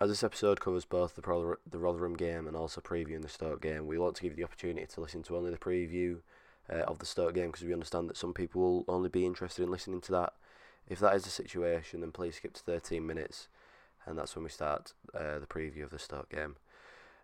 As 0.00 0.08
this 0.08 0.24
episode 0.24 0.60
covers 0.60 0.86
both 0.86 1.14
the, 1.14 1.56
the 1.70 1.78
Rotherham 1.78 2.16
game 2.16 2.46
and 2.46 2.56
also 2.56 2.80
previewing 2.80 3.20
the 3.20 3.28
Stoke 3.28 3.60
game, 3.60 3.86
we 3.86 3.98
want 3.98 4.16
to 4.16 4.22
give 4.22 4.32
you 4.32 4.36
the 4.36 4.44
opportunity 4.44 4.86
to 4.86 5.00
listen 5.02 5.22
to 5.24 5.36
only 5.36 5.50
the 5.50 5.58
preview 5.58 6.20
uh, 6.72 6.84
of 6.84 7.00
the 7.00 7.04
Stoke 7.04 7.34
game 7.34 7.48
because 7.48 7.66
we 7.66 7.74
understand 7.74 8.08
that 8.08 8.16
some 8.16 8.32
people 8.32 8.62
will 8.62 8.84
only 8.88 9.10
be 9.10 9.26
interested 9.26 9.62
in 9.62 9.70
listening 9.70 10.00
to 10.00 10.12
that. 10.12 10.32
If 10.88 11.00
that 11.00 11.14
is 11.16 11.24
the 11.24 11.30
situation, 11.30 12.00
then 12.00 12.12
please 12.12 12.36
skip 12.36 12.54
to 12.54 12.62
13 12.62 13.06
minutes, 13.06 13.48
and 14.06 14.16
that's 14.16 14.34
when 14.34 14.44
we 14.44 14.48
start 14.48 14.94
uh, 15.14 15.38
the 15.38 15.46
preview 15.46 15.84
of 15.84 15.90
the 15.90 15.98
Stoke 15.98 16.30
game. 16.30 16.56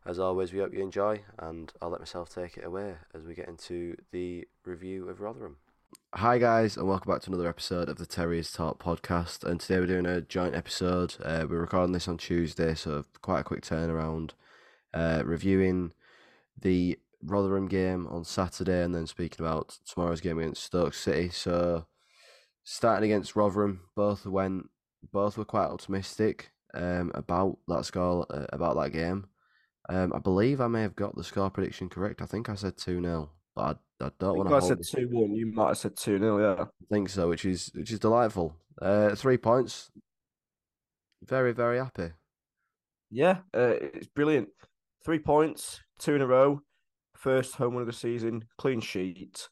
As 0.05 0.19
always, 0.19 0.53
we 0.53 0.59
hope 0.59 0.75
you 0.75 0.83
enjoy, 0.83 1.23
and 1.39 1.73
I'll 1.81 1.89
let 1.89 2.01
myself 2.01 2.29
take 2.29 2.59
it 2.59 2.65
away 2.65 2.97
as 3.15 3.23
we 3.23 3.35
get 3.35 3.49
into 3.49 3.97
the 4.13 4.47
review 4.67 5.09
of 5.09 5.23
Rotherham. 5.23 5.57
Hi, 6.15 6.39
guys, 6.39 6.77
and 6.77 6.89
welcome 6.89 7.13
back 7.13 7.23
to 7.23 7.31
another 7.31 7.49
episode 7.49 7.89
of 7.89 7.99
the 7.99 8.07
Terriers 8.07 8.51
Talk 8.51 8.83
podcast. 8.83 9.45
And 9.45 9.61
today 9.61 9.81
we're 9.81 9.87
doing 9.87 10.07
a 10.07 10.21
joint 10.21 10.55
episode. 10.55 11.15
Uh, 11.23 11.47
we're 11.49 11.61
recording 11.61 11.93
this 11.93 12.09
on 12.09 12.17
Tuesday, 12.17 12.75
so 12.75 13.05
quite 13.21 13.41
a 13.41 13.45
quick 13.45 13.63
turnaround. 13.63 14.31
Uh, 14.95 15.23
reviewing 15.25 15.93
the 16.59 16.99
Rotherham 17.23 17.69
game 17.69 18.07
on 18.09 18.25
Saturday, 18.25 18.83
and 18.83 18.95
then 18.95 19.07
speaking 19.07 19.45
about 19.45 19.79
tomorrow's 19.87 20.21
game 20.21 20.39
against 20.39 20.65
Stoke 20.65 20.95
City. 20.95 21.29
So, 21.29 21.87
starting 22.65 23.11
against 23.11 23.37
Rotherham, 23.37 23.83
both 23.95 24.25
went, 24.25 24.71
both 25.13 25.37
were 25.37 25.45
quite 25.45 25.67
optimistic 25.67 26.51
um, 26.75 27.13
about 27.15 27.59
that 27.69 27.85
score, 27.85 28.27
uh, 28.31 28.47
about 28.53 28.77
that 28.77 28.93
game. 28.93 29.27
Um, 29.89 30.13
I 30.15 30.19
believe 30.19 30.61
I 30.61 30.69
may 30.69 30.83
have 30.83 30.97
got 30.97 31.15
the 31.15 31.25
score 31.25 31.51
prediction 31.51 31.89
correct. 31.89 32.23
I 32.23 32.27
think 32.27 32.49
I 32.49 32.55
said 32.55 32.77
2 32.77 33.01
0, 33.03 33.31
but 33.31 33.31
I, 33.57 33.75
I 34.01 34.11
don't 34.19 34.37
want 34.37 34.49
to. 34.49 34.55
I 34.57 34.61
said 34.61 34.83
2 34.85 35.09
1. 35.11 35.35
You 35.35 35.47
might 35.53 35.69
have 35.69 35.79
said 35.79 35.97
2 35.97 36.19
0, 36.19 36.39
yeah. 36.39 36.65
I 36.65 36.67
think 36.93 37.09
so, 37.09 37.29
which 37.29 37.45
is 37.45 37.71
which 37.75 37.91
is 37.91 37.99
delightful. 37.99 38.55
Uh, 38.81 39.15
three 39.15 39.39
points. 39.39 39.91
Very, 41.25 41.53
very 41.53 41.79
happy. 41.79 42.11
Yeah, 43.11 43.39
uh, 43.55 43.75
it's 43.95 44.09
brilliant. 44.09 44.49
Three 45.05 45.19
points, 45.19 45.81
two 45.99 46.15
in 46.15 46.23
a 46.23 46.27
row. 46.27 46.61
First 47.15 47.55
home 47.55 47.75
win 47.75 47.83
of 47.83 47.87
the 47.87 47.93
season, 47.93 48.45
clean 48.59 48.81
sheet, 48.81 49.49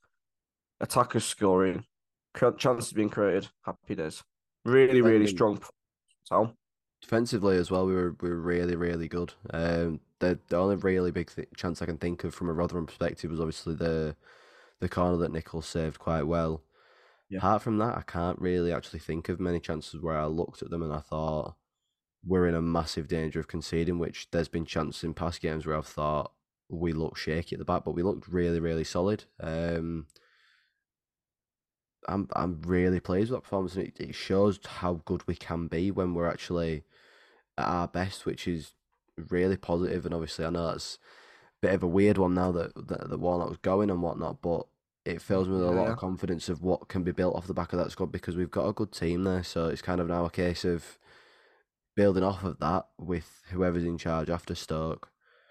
attackers 0.81 1.25
scoring, 1.25 1.85
chances 2.59 2.93
being 2.93 3.09
created. 3.09 3.49
Happy 3.65 3.95
days. 3.95 4.23
Really, 4.65 5.01
really 5.01 5.27
strong. 5.27 5.61
Tom. 6.29 6.55
Defensively 7.03 7.57
as 7.57 7.71
well, 7.71 7.87
we 7.87 7.95
were 7.95 8.17
we 8.21 8.29
were 8.29 8.41
really, 8.41 8.77
really 8.77 9.09
good. 9.09 9.33
Um, 9.53 10.01
the 10.25 10.39
the 10.49 10.57
only 10.57 10.77
really 10.77 11.11
big 11.11 11.31
th- 11.35 11.49
chance 11.57 11.81
I 11.81 11.87
can 11.87 11.99
think 11.99 12.25
of 12.25 12.35
from 12.35 12.49
a 12.49 12.53
Rotherham 12.53 12.87
perspective 12.87 13.31
was 13.31 13.41
obviously 13.41 13.75
the 13.75 14.17
the 14.81 14.89
corner 14.89 15.17
that 15.19 15.33
Nicholls 15.33 15.67
saved 15.67 15.99
quite 15.99 16.25
well. 16.25 16.63
Yeah. 17.31 17.39
Apart 17.39 17.63
from 17.63 17.79
that, 17.79 17.97
I 17.97 18.03
can't 18.03 18.41
really 18.41 18.73
actually 18.73 18.99
think 18.99 19.29
of 19.29 19.41
many 19.41 19.61
chances 19.61 20.01
where 20.01 20.19
I 20.19 20.27
looked 20.27 20.63
at 20.63 20.71
them 20.71 20.83
and 20.83 20.93
I 20.93 21.01
thought 21.01 21.55
we're 22.27 22.49
in 22.49 22.55
a 22.55 22.63
massive 22.63 23.09
danger 23.09 23.41
of 23.41 23.49
conceding. 23.49 23.99
Which 23.99 24.31
there's 24.31 24.49
been 24.49 24.67
chances 24.67 25.05
in 25.05 25.15
past 25.15 25.41
games 25.41 25.67
where 25.67 25.77
I've 25.77 25.87
thought 25.87 26.33
we 26.69 26.93
looked 26.93 27.19
shaky 27.19 27.55
at 27.55 27.59
the 27.59 27.65
back, 27.65 27.85
but 27.85 27.95
we 27.95 28.03
looked 28.03 28.29
really, 28.29 28.61
really 28.61 28.85
solid. 28.85 29.25
Um, 29.41 30.07
I'm 32.09 32.29
I'm 32.35 32.61
really 32.63 33.01
pleased 33.01 33.31
with 33.31 33.39
that 33.39 33.45
performance, 33.45 33.77
and 33.77 33.87
it, 33.87 34.01
it 34.01 34.15
shows 34.15 34.59
how 34.65 35.01
good 35.05 35.27
we 35.27 35.37
can 35.37 35.69
be 35.69 35.91
when 35.91 36.15
we're 36.15 36.31
actually 36.31 36.85
at 37.57 37.67
our 37.67 37.89
best, 37.89 38.27
which 38.27 38.47
is 38.47 38.73
really. 39.31 39.59
And 39.67 40.15
obviously, 40.15 40.45
I 40.45 40.51
know 40.51 40.69
that's 40.69 40.99
a 41.63 41.67
bit 41.67 41.75
of 41.75 41.83
a 41.83 41.89
weird 41.89 42.19
one 42.19 42.35
now 42.35 42.53
that 42.53 42.75
that, 42.75 43.09
that 43.11 43.21
Warnock's 43.21 43.59
going 43.59 43.91
and 43.91 44.03
whatnot, 44.03 44.43
but 44.43 44.67
it 45.05 45.21
fills 45.21 45.49
me 45.49 45.55
with 45.55 45.69
a 45.69 45.73
yeah. 45.73 45.81
lot 45.81 45.89
of 45.89 45.99
confidence 45.99 46.49
of 46.49 46.63
what 46.63 46.89
can 46.89 47.03
be 47.03 47.13
built 47.13 47.37
off 47.37 47.47
the 47.47 47.55
back 47.55 47.73
of 47.73 47.79
that 47.79 47.91
squad 47.91 48.11
because 48.11 48.37
we've 48.37 48.51
got 48.51 48.69
a 48.69 48.73
good 48.73 48.93
team 48.93 49.25
there. 49.25 49.43
So 49.43 49.67
it's 49.67 49.83
kind 49.83 50.01
of 50.01 50.09
now 50.09 50.25
a 50.25 50.31
case 50.31 50.65
of 50.65 50.99
building 51.95 52.25
off 52.25 52.43
of 52.43 52.59
that 52.61 52.87
with 52.99 53.43
whoever's 53.51 53.85
in 53.85 53.99
charge 53.99 54.31
after 54.31 54.55
Stoke 54.55 55.11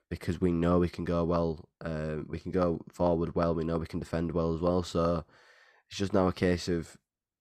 because 0.09 0.42
we 0.42 0.52
know 0.52 0.80
we 0.80 0.89
can 0.89 1.05
go 1.05 1.23
well, 1.23 1.70
uh, 1.83 2.17
we 2.27 2.39
can 2.39 2.52
go 2.52 2.81
forward 2.92 3.36
well, 3.36 3.55
we 3.55 3.64
know 3.64 3.77
we 3.77 3.88
can 3.88 4.00
defend 4.00 4.31
well 4.31 4.53
as 4.53 4.61
well. 4.61 4.83
So 4.83 5.23
it's 5.89 5.98
just 5.98 6.14
now 6.14 6.27
a 6.27 6.33
case 6.33 6.67
of 6.67 6.98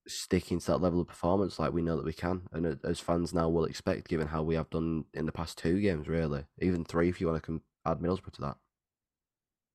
sticking 0.08 0.58
to 0.58 0.66
that 0.66 0.80
level 0.80 1.00
of 1.00 1.08
performance 1.08 1.58
like 1.58 1.72
we 1.72 1.82
know 1.82 1.96
that 1.96 2.04
we 2.04 2.12
can, 2.12 2.42
and 2.52 2.78
as 2.84 3.00
fans 3.00 3.32
now 3.32 3.48
will 3.48 3.64
expect, 3.64 4.08
given 4.08 4.26
how 4.26 4.42
we 4.42 4.54
have 4.54 4.70
done 4.70 5.04
in 5.14 5.26
the 5.26 5.32
past 5.32 5.58
two 5.58 5.80
games, 5.80 6.08
really, 6.08 6.44
even 6.60 6.84
three 6.84 7.08
if 7.08 7.20
you 7.20 7.28
want 7.28 7.42
to 7.44 7.60
add 7.86 7.98
Middlesbrough 7.98 8.32
to 8.32 8.40
that. 8.42 8.56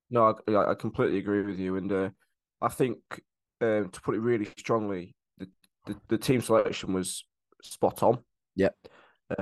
No, 0.09 0.35
I, 0.47 0.71
I 0.71 0.75
completely 0.75 1.17
agree 1.17 1.41
with 1.41 1.59
you, 1.59 1.75
and 1.77 1.91
uh, 1.91 2.09
I 2.61 2.69
think 2.69 2.97
um, 3.61 3.89
to 3.89 4.01
put 4.01 4.15
it 4.15 4.19
really 4.19 4.47
strongly, 4.57 5.15
the, 5.37 5.47
the, 5.85 5.95
the 6.07 6.17
team 6.17 6.41
selection 6.41 6.93
was 6.93 7.25
spot 7.61 8.03
on. 8.03 8.19
yeah 8.55 8.69
Uh, 9.29 9.35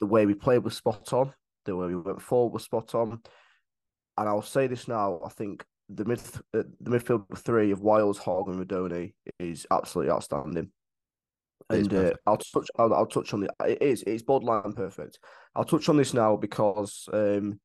the 0.00 0.06
way 0.06 0.26
we 0.26 0.34
played 0.34 0.62
was 0.64 0.76
spot 0.76 1.12
on. 1.12 1.32
The 1.64 1.76
way 1.76 1.86
we 1.86 1.96
went 1.96 2.22
forward 2.22 2.52
was 2.52 2.64
spot 2.64 2.94
on. 2.94 3.20
And 4.18 4.28
I'll 4.28 4.42
say 4.42 4.66
this 4.66 4.88
now: 4.88 5.20
I 5.24 5.28
think 5.30 5.64
the 5.94 6.04
mid 6.04 6.20
uh, 6.54 6.62
the 6.80 6.90
midfield 6.90 7.26
three 7.38 7.70
of 7.70 7.80
Wiles, 7.80 8.18
Hogg, 8.18 8.48
and 8.48 8.66
Rudoni 8.66 9.14
is 9.38 9.66
absolutely 9.70 10.12
outstanding. 10.12 10.70
And 11.70 11.92
uh, 11.94 12.12
I'll 12.26 12.36
touch. 12.36 12.68
I'll, 12.78 12.92
I'll, 12.92 13.06
touch 13.06 13.32
on 13.32 13.40
the. 13.40 13.50
It 13.66 13.80
is. 13.80 14.02
It's 14.06 14.22
borderline 14.22 14.72
perfect. 14.72 15.18
I'll 15.54 15.64
touch 15.64 15.88
on 15.88 15.96
this 15.96 16.12
now 16.12 16.36
because 16.36 17.08
um, 17.12 17.60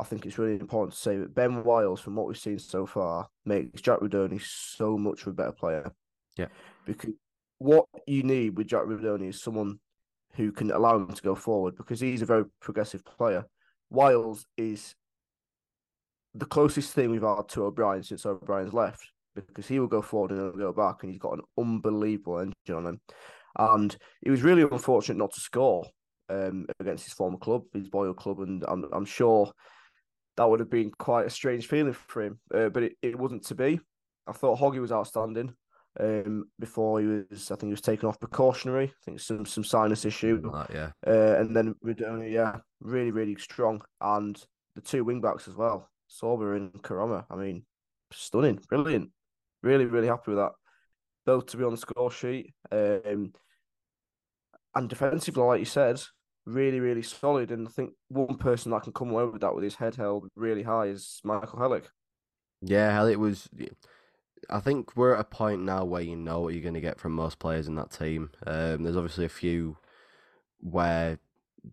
I 0.00 0.04
think 0.04 0.26
it's 0.26 0.38
really 0.38 0.60
important 0.60 0.94
to 0.94 1.00
say 1.00 1.16
that 1.16 1.34
Ben 1.34 1.64
Wiles, 1.64 2.00
from 2.00 2.14
what 2.16 2.26
we've 2.26 2.38
seen 2.38 2.58
so 2.58 2.86
far, 2.86 3.28
makes 3.44 3.80
Jack 3.80 4.00
Rudoni 4.00 4.40
so 4.42 4.98
much 4.98 5.22
of 5.22 5.28
a 5.28 5.32
better 5.32 5.52
player. 5.52 5.92
Yeah. 6.36 6.48
Because 6.84 7.14
what 7.58 7.86
you 8.06 8.22
need 8.22 8.56
with 8.56 8.68
Jack 8.68 8.84
Rudoni 8.84 9.28
is 9.28 9.42
someone 9.42 9.80
who 10.34 10.52
can 10.52 10.70
allow 10.70 10.96
him 10.96 11.12
to 11.12 11.22
go 11.22 11.34
forward 11.34 11.76
because 11.76 12.00
he's 12.00 12.22
a 12.22 12.26
very 12.26 12.44
progressive 12.60 13.04
player. 13.04 13.44
Wiles 13.90 14.46
is 14.56 14.94
the 16.34 16.46
closest 16.46 16.92
thing 16.92 17.10
we've 17.10 17.22
had 17.22 17.48
to 17.48 17.64
O'Brien 17.64 18.02
since 18.02 18.26
O'Brien's 18.26 18.74
left 18.74 19.10
because 19.34 19.68
he 19.68 19.78
will 19.78 19.86
go 19.86 20.02
forward 20.02 20.32
and 20.32 20.40
he'll 20.40 20.72
go 20.72 20.72
back, 20.72 21.02
and 21.02 21.12
he's 21.12 21.20
got 21.20 21.34
an 21.34 21.42
unbelievable 21.56 22.38
engine 22.38 22.74
on 22.74 22.86
him. 22.86 23.00
And 23.56 23.96
it 24.22 24.30
was 24.30 24.42
really 24.42 24.62
unfortunate 24.62 25.18
not 25.18 25.32
to 25.32 25.40
score 25.40 25.86
um, 26.28 26.66
against 26.80 27.04
his 27.04 27.14
former 27.14 27.38
club, 27.38 27.62
his 27.72 27.88
Boyle 27.88 28.14
club, 28.14 28.40
and 28.40 28.64
I'm, 28.66 28.84
I'm 28.92 29.04
sure 29.04 29.50
that 30.36 30.48
would 30.48 30.60
have 30.60 30.70
been 30.70 30.90
quite 30.98 31.26
a 31.26 31.30
strange 31.30 31.66
feeling 31.66 31.92
for 31.92 32.22
him. 32.22 32.40
Uh, 32.52 32.68
but 32.68 32.84
it, 32.84 32.92
it 33.02 33.18
wasn't 33.18 33.44
to 33.46 33.54
be. 33.54 33.80
I 34.26 34.32
thought 34.32 34.58
Hoggy 34.58 34.80
was 34.80 34.92
outstanding 34.92 35.54
um, 35.98 36.44
before 36.60 37.00
he 37.00 37.06
was, 37.06 37.50
I 37.50 37.56
think 37.56 37.70
he 37.70 37.72
was 37.72 37.80
taken 37.80 38.08
off 38.08 38.20
precautionary. 38.20 38.86
I 38.86 39.04
think 39.04 39.20
some 39.20 39.46
some 39.46 39.64
sinus 39.64 40.04
issue. 40.04 40.40
That, 40.42 40.70
yeah. 40.72 40.90
Uh, 41.06 41.40
and 41.40 41.56
then 41.56 41.74
Rudoni, 41.84 42.32
yeah, 42.32 42.56
really, 42.80 43.10
really 43.10 43.36
strong. 43.36 43.82
And 44.00 44.40
the 44.74 44.80
two 44.80 45.04
wing 45.04 45.20
backs 45.20 45.48
as 45.48 45.56
well. 45.56 45.88
Sorba 46.08 46.56
and 46.56 46.72
Koroma. 46.82 47.24
I 47.30 47.36
mean, 47.36 47.64
stunning, 48.12 48.60
brilliant. 48.68 49.10
Really, 49.62 49.84
really 49.84 50.08
happy 50.08 50.30
with 50.30 50.38
that. 50.38 50.52
Both 51.26 51.46
to 51.46 51.56
be 51.56 51.64
on 51.64 51.72
the 51.72 51.76
score 51.76 52.10
sheet. 52.10 52.54
Um, 52.70 53.32
and 54.74 54.88
defensively, 54.88 55.42
like 55.42 55.58
you 55.60 55.66
said, 55.66 56.00
really, 56.46 56.80
really 56.80 57.02
solid. 57.02 57.50
And 57.50 57.66
I 57.68 57.70
think 57.70 57.92
one 58.08 58.38
person 58.38 58.72
that 58.72 58.82
can 58.82 58.92
come 58.92 59.10
away 59.10 59.24
with 59.24 59.40
that 59.42 59.54
with 59.54 59.64
his 59.64 59.74
head 59.74 59.96
held 59.96 60.28
really 60.36 60.62
high 60.62 60.86
is 60.86 61.20
Michael 61.24 61.58
Helik. 61.58 61.84
Yeah, 62.62 62.96
Helik 62.96 63.16
was. 63.16 63.48
I 64.48 64.60
think 64.60 64.96
we're 64.96 65.14
at 65.14 65.20
a 65.20 65.24
point 65.24 65.62
now 65.62 65.84
where 65.84 66.02
you 66.02 66.16
know 66.16 66.40
what 66.40 66.54
you're 66.54 66.62
going 66.62 66.74
to 66.74 66.80
get 66.80 66.98
from 66.98 67.12
most 67.12 67.38
players 67.38 67.66
in 67.66 67.74
that 67.74 67.90
team. 67.90 68.30
Um, 68.46 68.82
there's 68.82 68.96
obviously 68.96 69.24
a 69.24 69.30
few 69.30 69.76
where 70.60 71.18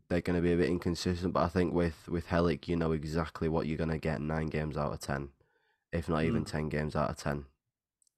they're 0.09 0.21
going 0.21 0.35
to 0.35 0.41
be 0.41 0.53
a 0.53 0.57
bit 0.57 0.69
inconsistent. 0.69 1.33
But 1.33 1.43
I 1.43 1.47
think 1.47 1.73
with 1.73 2.07
with 2.07 2.27
Helik, 2.27 2.67
you 2.67 2.75
know 2.75 2.91
exactly 2.91 3.49
what 3.49 3.67
you're 3.67 3.77
going 3.77 3.89
to 3.89 3.97
get 3.97 4.21
nine 4.21 4.47
games 4.47 4.77
out 4.77 4.93
of 4.93 4.99
ten, 4.99 5.29
if 5.91 6.09
not 6.09 6.23
even 6.23 6.43
mm. 6.43 6.51
ten 6.51 6.69
games 6.69 6.95
out 6.95 7.09
of 7.09 7.17
ten. 7.17 7.45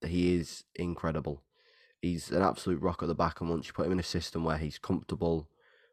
He 0.06 0.36
is 0.36 0.64
incredible. 0.76 1.44
He's 2.02 2.32
an 2.32 2.44
absolute 2.44 2.82
rock 2.82 3.02
at 3.02 3.08
the 3.08 3.16
back, 3.16 3.42
and 3.42 3.50
once 3.50 3.68
you 3.68 3.74
put 3.74 3.88
him 3.88 3.92
in 3.94 4.00
a 4.00 4.04
system 4.04 4.44
where 4.44 4.58
he's 4.58 4.78
comfortable 4.78 5.50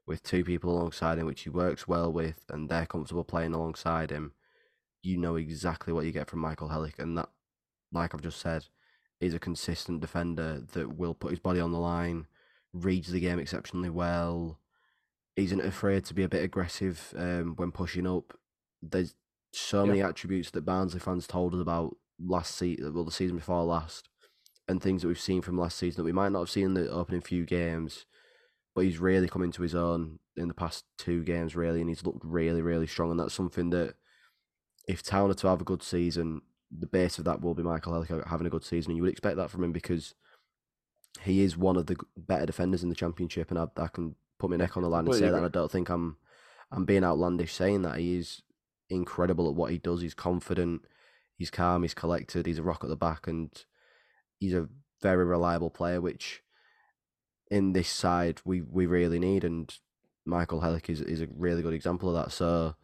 with 0.06 0.22
two 0.22 0.44
people 0.44 0.70
alongside 0.70 1.18
him, 1.18 1.26
which 1.26 1.42
he 1.42 1.50
works 1.50 1.88
well 1.88 2.12
with, 2.12 2.44
and 2.50 2.68
they're 2.68 2.84
comfortable 2.86 3.24
playing 3.24 3.54
alongside 3.54 4.10
him, 4.10 4.32
you 5.02 5.16
know 5.16 5.36
exactly 5.36 5.92
what 5.92 6.04
you 6.04 6.12
get 6.12 6.28
from 6.28 6.40
Michael 6.40 6.68
Helik, 6.68 6.98
and 6.98 7.16
that, 7.16 7.30
like 7.90 8.14
I've 8.14 8.20
just 8.20 8.40
said, 8.40 8.66
is 9.20 9.32
a 9.32 9.38
consistent 9.38 10.00
defender 10.00 10.62
that 10.72 10.96
will 10.96 11.14
put 11.14 11.30
his 11.30 11.40
body 11.40 11.60
on 11.60 11.72
the 11.72 11.78
line, 11.78 12.26
reads 12.74 13.10
the 13.10 13.20
game 13.20 13.38
exceptionally 13.38 13.88
well, 13.88 14.58
isn't 15.36 15.60
afraid 15.60 16.04
to 16.04 16.14
be 16.14 16.22
a 16.22 16.28
bit 16.28 16.44
aggressive 16.44 17.12
um, 17.16 17.54
when 17.56 17.72
pushing 17.72 18.06
up. 18.06 18.38
There's 18.82 19.14
so 19.52 19.86
many 19.86 20.02
attributes 20.02 20.50
that 20.50 20.64
Barnsley 20.64 21.00
fans 21.00 21.26
told 21.26 21.54
us 21.54 21.60
about 21.60 21.96
last 22.20 22.56
season, 22.56 22.94
well, 22.94 23.04
the 23.04 23.10
season 23.10 23.36
before 23.36 23.64
last, 23.64 24.08
and 24.68 24.82
things 24.82 25.02
that 25.02 25.08
we've 25.08 25.18
seen 25.18 25.42
from 25.42 25.58
last 25.58 25.78
season 25.78 26.02
that 26.02 26.06
we 26.06 26.12
might 26.12 26.32
not 26.32 26.40
have 26.40 26.50
seen 26.50 26.66
in 26.66 26.74
the 26.74 26.90
opening 26.90 27.20
few 27.20 27.44
games. 27.44 28.06
But 28.74 28.84
he's 28.84 28.98
really 28.98 29.28
come 29.28 29.42
into 29.42 29.62
his 29.62 29.74
own 29.74 30.18
in 30.36 30.48
the 30.48 30.54
past 30.54 30.84
two 30.98 31.22
games, 31.22 31.54
really, 31.54 31.80
and 31.80 31.88
he's 31.88 32.04
looked 32.04 32.24
really, 32.24 32.60
really 32.60 32.88
strong. 32.88 33.12
And 33.12 33.20
that's 33.20 33.34
something 33.34 33.70
that, 33.70 33.94
if 34.88 35.02
Town 35.02 35.30
are 35.30 35.34
to 35.34 35.46
have 35.46 35.60
a 35.60 35.64
good 35.64 35.82
season, 35.82 36.42
the 36.76 36.86
base 36.88 37.18
of 37.18 37.24
that 37.24 37.40
will 37.40 37.54
be 37.54 37.62
Michael 37.62 37.92
Helik 37.92 38.26
having 38.26 38.46
a 38.46 38.50
good 38.50 38.64
season, 38.64 38.90
and 38.90 38.96
you 38.96 39.02
would 39.04 39.12
expect 39.12 39.36
that 39.36 39.50
from 39.50 39.62
him 39.62 39.72
because 39.72 40.14
he 41.22 41.42
is 41.42 41.56
one 41.56 41.76
of 41.76 41.86
the 41.86 41.96
better 42.16 42.46
defenders 42.46 42.82
in 42.82 42.88
the 42.88 42.94
championship, 42.96 43.50
and 43.50 43.58
I, 43.58 43.66
I 43.76 43.86
can 43.86 44.16
put 44.44 44.50
my 44.50 44.62
neck 44.62 44.76
on 44.76 44.82
the 44.82 44.88
line 44.88 45.06
and 45.06 45.14
say 45.14 45.30
that. 45.30 45.44
I 45.44 45.48
don't 45.48 45.70
think 45.70 45.88
I'm 45.88 46.16
I'm 46.70 46.84
being 46.84 47.04
outlandish 47.04 47.54
saying 47.54 47.82
that 47.82 47.98
he 47.98 48.16
is 48.16 48.42
incredible 48.90 49.48
at 49.48 49.54
what 49.54 49.70
he 49.70 49.78
does. 49.78 50.02
He's 50.02 50.14
confident, 50.14 50.82
he's 51.36 51.50
calm, 51.50 51.82
he's 51.82 51.94
collected, 51.94 52.46
he's 52.46 52.58
a 52.58 52.62
rock 52.62 52.84
at 52.84 52.90
the 52.90 52.96
back, 52.96 53.26
and 53.26 53.50
he's 54.38 54.54
a 54.54 54.68
very 55.00 55.24
reliable 55.24 55.70
player, 55.70 56.00
which 56.00 56.42
in 57.50 57.72
this 57.72 57.88
side 57.88 58.40
we, 58.44 58.60
we 58.60 58.86
really 58.86 59.18
need. 59.18 59.44
And 59.44 59.74
Michael 60.26 60.60
Helik 60.60 60.90
is, 60.90 61.00
is 61.00 61.20
a 61.20 61.28
really 61.34 61.62
good 61.62 61.74
example 61.74 62.08
of 62.08 62.22
that. 62.22 62.32
So 62.32 62.74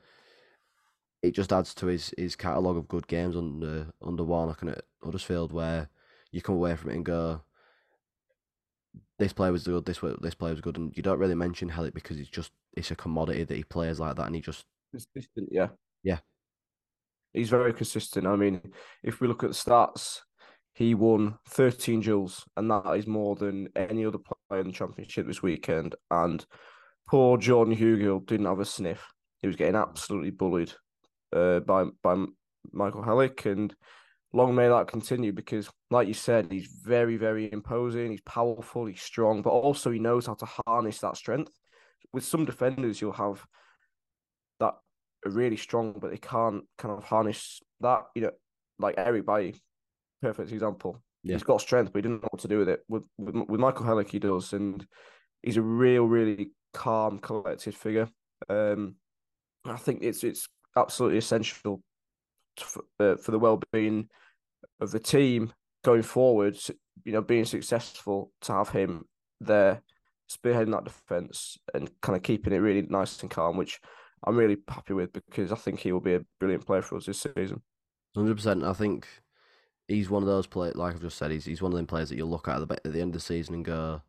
it 1.22 1.32
just 1.32 1.52
adds 1.52 1.74
to 1.74 1.86
his, 1.86 2.14
his 2.16 2.36
catalogue 2.36 2.76
of 2.76 2.88
good 2.88 3.06
games 3.06 3.36
under 3.36 3.88
under 4.00 4.24
Warnock 4.24 4.62
and 4.62 4.70
at 4.70 4.84
Huddersfield 5.02 5.52
where 5.52 5.88
you 6.30 6.40
come 6.40 6.54
away 6.54 6.76
from 6.76 6.90
it 6.90 6.96
and 6.96 7.04
go, 7.04 7.42
this 9.20 9.34
player 9.34 9.52
was 9.52 9.64
good, 9.64 9.84
this 9.84 10.00
this 10.20 10.34
player 10.34 10.52
was 10.52 10.62
good, 10.62 10.78
and 10.78 10.96
you 10.96 11.02
don't 11.02 11.18
really 11.18 11.34
mention 11.34 11.70
Helik 11.70 11.94
because 11.94 12.18
it's 12.18 12.30
just 12.30 12.50
it's 12.72 12.90
a 12.90 12.96
commodity 12.96 13.44
that 13.44 13.54
he 13.54 13.62
plays 13.62 14.00
like 14.00 14.16
that, 14.16 14.26
and 14.26 14.34
he 14.34 14.40
just 14.40 14.64
consistent, 14.90 15.50
yeah, 15.52 15.68
yeah, 16.02 16.18
he's 17.34 17.50
very 17.50 17.74
consistent. 17.74 18.26
I 18.26 18.34
mean, 18.36 18.72
if 19.02 19.20
we 19.20 19.28
look 19.28 19.44
at 19.44 19.50
the 19.50 19.54
stats, 19.54 20.20
he 20.74 20.94
won 20.94 21.38
13 21.48 22.00
duels, 22.00 22.46
and 22.56 22.70
that 22.70 22.96
is 22.96 23.06
more 23.06 23.36
than 23.36 23.68
any 23.76 24.06
other 24.06 24.18
player 24.18 24.62
in 24.62 24.68
the 24.68 24.72
championship 24.72 25.26
this 25.26 25.42
weekend. 25.42 25.94
And 26.10 26.44
poor 27.06 27.36
Jordan 27.36 27.76
Hugill 27.76 28.24
didn't 28.24 28.46
have 28.46 28.60
a 28.60 28.64
sniff. 28.64 29.06
He 29.42 29.46
was 29.46 29.56
getting 29.56 29.76
absolutely 29.76 30.30
bullied 30.30 30.72
uh, 31.36 31.60
by 31.60 31.84
by 32.02 32.24
Michael 32.72 33.02
Helik, 33.02 33.44
and 33.44 33.74
long 34.32 34.54
may 34.54 34.68
that 34.68 34.88
continue 34.88 35.32
because, 35.32 35.68
like 35.90 36.08
you 36.08 36.14
said, 36.14 36.50
he's 36.50 36.66
very, 36.66 37.16
very 37.16 37.52
imposing. 37.52 38.10
He's 38.10 38.20
powerful. 38.22 38.86
He's 38.86 39.02
strong, 39.02 39.42
but 39.42 39.50
also 39.50 39.90
he 39.90 39.98
knows 39.98 40.26
how 40.26 40.34
to 40.34 40.46
harness 40.66 41.00
that 41.00 41.16
strength. 41.16 41.52
With 42.12 42.24
some 42.24 42.44
defenders, 42.44 43.00
you'll 43.00 43.12
have 43.12 43.44
that 44.60 44.74
are 45.26 45.30
really 45.30 45.56
strong, 45.56 45.94
but 46.00 46.10
they 46.10 46.18
can't 46.18 46.64
kind 46.78 46.96
of 46.96 47.04
harness 47.04 47.60
that. 47.80 48.04
You 48.14 48.22
know, 48.22 48.32
like 48.78 48.94
Eric 48.98 49.26
Bailly, 49.26 49.54
perfect 50.22 50.52
example. 50.52 51.02
Yeah. 51.22 51.34
He's 51.34 51.42
got 51.42 51.60
strength, 51.60 51.92
but 51.92 51.98
he 51.98 52.02
didn't 52.02 52.22
know 52.22 52.28
what 52.30 52.40
to 52.42 52.48
do 52.48 52.58
with 52.58 52.68
it. 52.68 52.80
With 52.88 53.04
with, 53.18 53.34
with 53.34 53.60
Michael 53.60 53.86
Helik, 53.86 54.10
he 54.10 54.18
does, 54.18 54.52
and 54.52 54.86
he's 55.42 55.56
a 55.56 55.62
real, 55.62 56.04
really 56.04 56.52
calm, 56.72 57.18
collected 57.18 57.74
figure. 57.74 58.08
Um, 58.48 58.96
I 59.64 59.76
think 59.76 60.02
it's 60.02 60.24
it's 60.24 60.48
absolutely 60.76 61.18
essential 61.18 61.82
for, 62.62 62.84
uh, 62.98 63.16
for 63.16 63.30
the 63.30 63.38
well-being 63.38 64.08
of 64.80 64.90
the 64.90 65.00
team 65.00 65.52
going 65.84 66.02
forward. 66.02 66.56
You 67.04 67.12
know, 67.12 67.22
being 67.22 67.44
successful 67.44 68.32
to 68.42 68.52
have 68.52 68.68
him 68.68 69.04
there 69.40 69.82
spearheading 70.30 70.72
that 70.72 70.84
defense 70.84 71.58
and 71.74 71.90
kind 72.02 72.16
of 72.16 72.22
keeping 72.22 72.52
it 72.52 72.58
really 72.58 72.82
nice 72.82 73.20
and 73.22 73.30
calm, 73.30 73.56
which 73.56 73.80
I'm 74.24 74.36
really 74.36 74.58
happy 74.68 74.92
with 74.92 75.12
because 75.12 75.50
I 75.50 75.56
think 75.56 75.80
he 75.80 75.92
will 75.92 76.00
be 76.00 76.14
a 76.14 76.24
brilliant 76.38 76.66
player 76.66 76.82
for 76.82 76.96
us 76.96 77.06
this 77.06 77.26
season. 77.36 77.62
Hundred 78.14 78.36
percent. 78.36 78.64
I 78.64 78.72
think 78.72 79.06
he's 79.88 80.10
one 80.10 80.22
of 80.22 80.28
those 80.28 80.46
players. 80.46 80.76
Like 80.76 80.94
I've 80.94 81.00
just 81.00 81.16
said, 81.18 81.30
he's 81.30 81.44
he's 81.44 81.62
one 81.62 81.72
of 81.72 81.76
them 81.76 81.86
players 81.86 82.10
that 82.10 82.16
you'll 82.16 82.30
look 82.30 82.48
at 82.48 82.60
at 82.60 82.68
the, 82.68 82.74
at 82.86 82.92
the 82.92 83.00
end 83.00 83.10
of 83.10 83.14
the 83.14 83.20
season 83.20 83.54
and 83.54 83.64
go, 83.64 84.02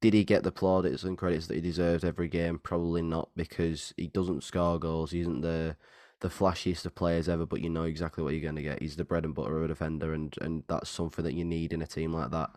did 0.00 0.14
he 0.14 0.24
get 0.24 0.42
the 0.42 0.52
plaudits 0.52 1.04
and 1.04 1.18
credits 1.18 1.46
that 1.46 1.54
he 1.54 1.60
deserved 1.60 2.04
every 2.04 2.28
game? 2.28 2.58
Probably 2.58 3.02
not 3.02 3.28
because 3.36 3.92
he 3.96 4.08
doesn't 4.08 4.44
score 4.44 4.78
goals. 4.78 5.10
He 5.10 5.20
isn't 5.20 5.42
the 5.42 5.76
the 6.20 6.28
flashiest 6.28 6.84
of 6.84 6.94
players 6.94 7.28
ever, 7.28 7.46
but 7.46 7.60
you 7.60 7.70
know 7.70 7.84
exactly 7.84 8.22
what 8.22 8.32
you're 8.32 8.42
going 8.42 8.56
to 8.56 8.62
get. 8.62 8.80
He's 8.80 8.96
the 8.96 9.04
bread 9.04 9.24
and 9.24 9.34
butter 9.34 9.56
of 9.56 9.64
a 9.64 9.68
defender, 9.68 10.12
and, 10.12 10.34
and 10.40 10.64
that's 10.68 10.90
something 10.90 11.24
that 11.24 11.34
you 11.34 11.44
need 11.44 11.72
in 11.72 11.82
a 11.82 11.86
team 11.86 12.12
like 12.12 12.30
that. 12.30 12.50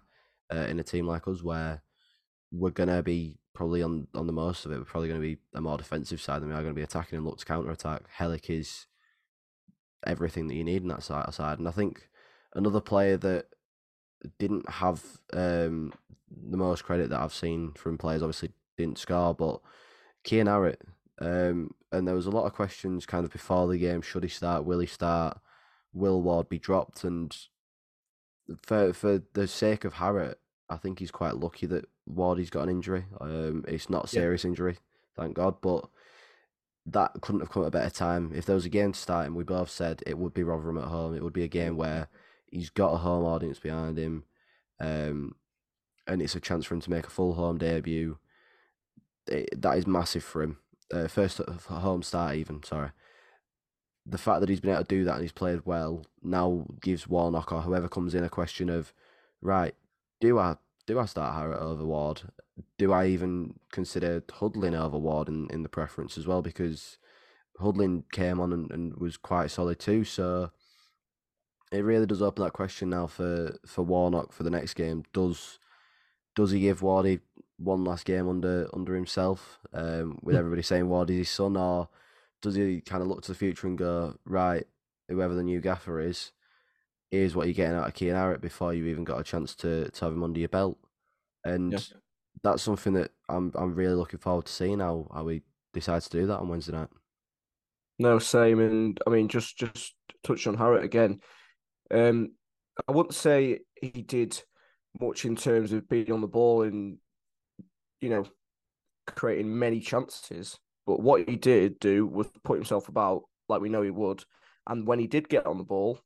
Uh, 0.54 0.68
in 0.68 0.80
a 0.80 0.83
team 0.83 1.07
like 1.07 1.27
us, 1.27 1.42
where 1.42 1.81
we're 2.51 2.69
going 2.69 2.89
to 2.89 3.01
be 3.01 3.38
probably 3.54 3.81
on, 3.81 4.07
on 4.13 4.27
the 4.27 4.33
most 4.33 4.65
of 4.65 4.71
it, 4.71 4.77
we're 4.77 4.83
probably 4.83 5.07
going 5.07 5.19
to 5.19 5.25
be 5.25 5.38
a 5.56 5.62
more 5.62 5.77
defensive 5.77 6.21
side 6.21 6.42
than 6.42 6.50
we 6.50 6.56
are 6.56 6.62
going 6.62 6.74
to 6.74 6.80
be 6.80 6.83
attacking 6.83 7.18
and 7.18 7.25
look 7.25 7.38
to 7.39 7.45
counter 7.45 7.71
attack. 7.71 8.04
Helik 8.19 8.50
is 8.50 8.86
everything 10.06 10.48
that 10.48 10.56
you 10.56 10.63
need 10.63 10.81
in 10.81 10.89
that 10.89 11.04
side. 11.04 11.33
side. 11.33 11.59
And 11.59 11.68
I 11.68 11.71
think 11.71 12.09
another 12.54 12.81
player 12.81 13.18
that 13.18 13.45
didn't 14.38 14.69
have 14.69 15.01
um, 15.31 15.94
the 16.30 16.57
most 16.57 16.83
credit 16.83 17.09
that 17.09 17.19
I've 17.19 17.33
seen 17.33 17.71
from 17.74 17.98
players, 17.98 18.21
obviously 18.21 18.51
didn't 18.77 18.98
score, 18.98 19.33
but 19.33 19.62
Kian 20.25 20.45
Harratt 20.45 20.81
um, 21.19 21.71
and 21.92 22.07
there 22.07 22.15
was 22.15 22.25
a 22.25 22.31
lot 22.31 22.45
of 22.45 22.54
questions 22.54 23.06
kind 23.06 23.25
of 23.25 23.31
before 23.31 23.68
the 23.68 23.77
game: 23.77 24.01
should 24.01 24.24
he 24.24 24.30
start? 24.30 24.65
Will 24.65 24.80
he 24.80 24.88
start? 24.88 25.39
Will 25.94 26.21
Ward 26.21 26.50
be 26.50 26.60
dropped? 26.60 27.04
And 27.04 27.36
for 28.62 28.94
for 28.94 29.21
the 29.33 29.48
sake 29.48 29.86
of 29.86 29.95
Harratt, 29.95 30.36
I 30.69 30.77
think 30.77 31.00
he's 31.00 31.12
quite 31.12 31.38
lucky 31.38 31.65
that 31.68 31.86
Wardy's 32.06 32.50
got 32.50 32.63
an 32.63 32.69
injury. 32.69 33.06
Um, 33.21 33.63
it's 33.68 33.89
not 33.89 34.06
a 34.06 34.10
serious 34.10 34.44
yeah. 34.44 34.50
injury, 34.50 34.77
thank 35.15 35.36
God. 35.36 35.62
But 35.62 35.88
that 36.86 37.13
couldn't 37.21 37.42
have 37.42 37.51
come 37.51 37.63
at 37.63 37.68
a 37.68 37.71
better 37.71 37.92
time. 37.92 38.31
If 38.36 38.45
there 38.45 38.56
was 38.56 38.66
a 38.66 38.69
game 38.69 38.92
to 38.92 39.00
start 39.00 39.25
starting, 39.25 39.36
we 39.36 39.44
both 39.44 39.69
said 39.69 40.01
it 40.06 40.18
would 40.18 40.33
be 40.33 40.44
Rotherham 40.44 40.80
at 40.80 40.86
home. 40.86 41.16
It 41.16 41.24
would 41.24 41.33
be 41.33 41.44
a 41.44 41.48
game 41.48 41.77
where 41.77 42.07
he's 42.48 42.71
got 42.71 42.94
a 42.94 42.98
home 42.98 43.24
audience 43.24 43.59
behind 43.59 44.00
him, 44.00 44.24
um, 44.80 45.36
and 46.07 46.24
it's 46.24 46.36
a 46.36 46.39
chance 46.39 46.66
for 46.66 46.74
him 46.74 46.81
to 46.81 46.89
make 46.89 47.06
a 47.06 47.12
full 47.12 47.36
home 47.36 47.59
debut. 47.59 48.18
It, 49.27 49.62
that 49.62 49.77
is 49.77 49.88
massive 49.88 50.24
for 50.24 50.42
him 50.42 50.57
uh, 50.94 51.07
first 51.07 51.40
home 51.68 52.04
start 52.04 52.36
even. 52.36 52.63
Sorry, 52.63 52.92
the 54.06 54.18
fact 54.18 54.42
that 54.42 54.50
he's 54.50 54.60
been 54.60 54.72
able 54.72 54.84
to 54.84 54.95
do 54.95 55.04
that 55.04 55.13
and 55.13 55.22
he's 55.22 55.31
played 55.31 55.62
well 55.66 56.06
now 56.22 56.66
gives 56.81 57.07
Warnock 57.07 57.51
or 57.51 57.62
whoever 57.62 57.88
comes 57.88 58.13
in 58.13 58.24
a 58.24 58.30
question 58.30 58.69
of, 58.69 58.94
right, 59.42 59.75
do 60.19 60.40
I 60.40 60.57
do 60.86 61.00
I 61.00 61.06
start 61.06 61.36
Harratt 61.36 61.62
over 61.62 61.86
Ward? 61.86 62.24
Do 62.78 62.92
I 62.92 63.07
even 63.07 63.56
consider 63.72 64.24
Huddling 64.31 64.75
over 64.75 64.98
Ward 64.98 65.30
in, 65.30 65.50
in 65.50 65.63
the 65.63 65.69
preference 65.69 66.18
as 66.18 66.28
well? 66.28 66.42
Because 66.42 66.98
Huddling 67.60 68.04
came 68.12 68.40
on 68.40 68.51
and, 68.51 68.69
and 68.72 68.98
was 68.98 69.16
quite 69.16 69.50
solid 69.50 69.80
too. 69.80 70.04
So 70.04 70.51
it 71.72 71.84
really 71.84 72.06
does 72.06 72.22
open 72.22 72.44
that 72.44 72.51
question 72.51 72.90
now 72.90 73.07
for, 73.07 73.57
for 73.66 73.84
Warnock 73.84 74.34
for 74.34 74.44
the 74.44 74.50
next 74.50 74.74
game. 74.74 75.04
Does 75.13 75.60
does 76.36 76.51
he 76.51 76.60
give 76.60 76.81
Wardy 76.81 77.19
one 77.57 77.83
last 77.83 78.05
game 78.05 78.27
under 78.27 78.67
under 78.73 78.95
himself, 78.95 79.59
um, 79.73 80.19
with 80.21 80.35
hmm. 80.35 80.39
everybody 80.39 80.61
saying 80.61 80.88
Wardy's 80.89 81.17
his 81.17 81.29
son, 81.29 81.57
or 81.57 81.89
does 82.41 82.55
he 82.55 82.81
kind 82.81 83.01
of 83.01 83.07
look 83.07 83.21
to 83.23 83.31
the 83.31 83.38
future 83.38 83.67
and 83.67 83.77
go 83.77 84.15
right, 84.25 84.65
whoever 85.07 85.33
the 85.33 85.44
new 85.44 85.61
gaffer 85.61 86.00
is, 86.00 86.31
here's 87.11 87.35
what 87.35 87.45
you're 87.45 87.53
getting 87.53 87.77
out 87.77 87.88
of 87.88 87.94
Kian 87.94 88.15
Harratt 88.15 88.41
before 88.41 88.73
you 88.73 88.88
even 88.88 89.03
got 89.03 89.19
a 89.19 89.23
chance 89.23 89.53
to, 89.55 89.89
to 89.91 90.05
have 90.05 90.13
him 90.13 90.23
under 90.23 90.39
your 90.39 90.50
belt, 90.50 90.77
and 91.44 91.73
yeah. 91.73 91.79
that's 92.44 92.63
something 92.63 92.94
that 92.94 93.11
I'm 93.29 93.51
I'm 93.56 93.75
really 93.75 93.95
looking 93.95 94.19
forward 94.19 94.45
to 94.45 94.51
seeing 94.51 94.79
how 94.79 95.07
how 95.13 95.27
he 95.27 95.44
decides 95.73 96.09
to 96.09 96.19
do 96.19 96.27
that 96.27 96.39
on 96.39 96.49
Wednesday 96.49 96.73
night. 96.73 96.89
No, 97.99 98.19
same, 98.19 98.59
and 98.59 98.99
I 99.06 99.11
mean 99.11 99.28
just 99.28 99.57
just 99.57 99.94
touch 100.23 100.47
on 100.47 100.57
Harratt 100.57 100.83
again. 100.83 101.19
Um, 101.92 102.31
I 102.87 102.92
wouldn't 102.92 103.13
say 103.13 103.59
he 103.80 103.89
did 104.01 104.42
much 104.99 105.25
in 105.25 105.35
terms 105.35 105.71
of 105.71 105.87
being 105.87 106.11
on 106.11 106.21
the 106.21 106.28
ball 106.28 106.63
and 106.63 106.97
you 108.04 108.10
know 108.10 108.26
creating 109.07 109.57
many 109.57 109.80
chances. 109.80 110.60
But 110.86 111.00
what 111.00 111.28
he 111.28 111.38
did 111.38 111.80
do 111.80 112.06
was 112.06 112.28
put 112.44 112.57
himself 112.57 112.90
about 112.90 113.24
like 113.48 113.62
we 113.62 113.69
know 113.69 113.81
he 113.81 113.90
would. 113.90 114.24
And 114.68 114.86
when 114.86 115.00
he 115.00 115.07
did 115.07 115.30
get 115.30 115.45
on 115.45 115.57
the 115.57 115.64
ball, 115.64 116.00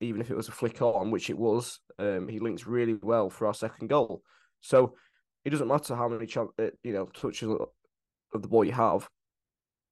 even 0.00 0.20
if 0.20 0.30
it 0.30 0.36
was 0.36 0.48
a 0.48 0.52
flick 0.52 0.80
on, 0.82 1.10
which 1.10 1.30
it 1.30 1.38
was, 1.38 1.80
um, 1.98 2.28
he 2.28 2.38
links 2.38 2.66
really 2.66 2.94
well 2.94 3.28
for 3.30 3.46
our 3.46 3.54
second 3.54 3.88
goal. 3.88 4.22
So 4.60 4.94
it 5.44 5.50
doesn't 5.50 5.68
matter 5.68 5.96
how 5.96 6.08
many 6.08 6.28
uh, 6.36 6.70
you 6.82 6.92
know 6.92 7.06
touches 7.06 7.48
of 7.48 8.42
the 8.42 8.48
ball 8.48 8.64
you 8.64 8.72
have. 8.72 9.08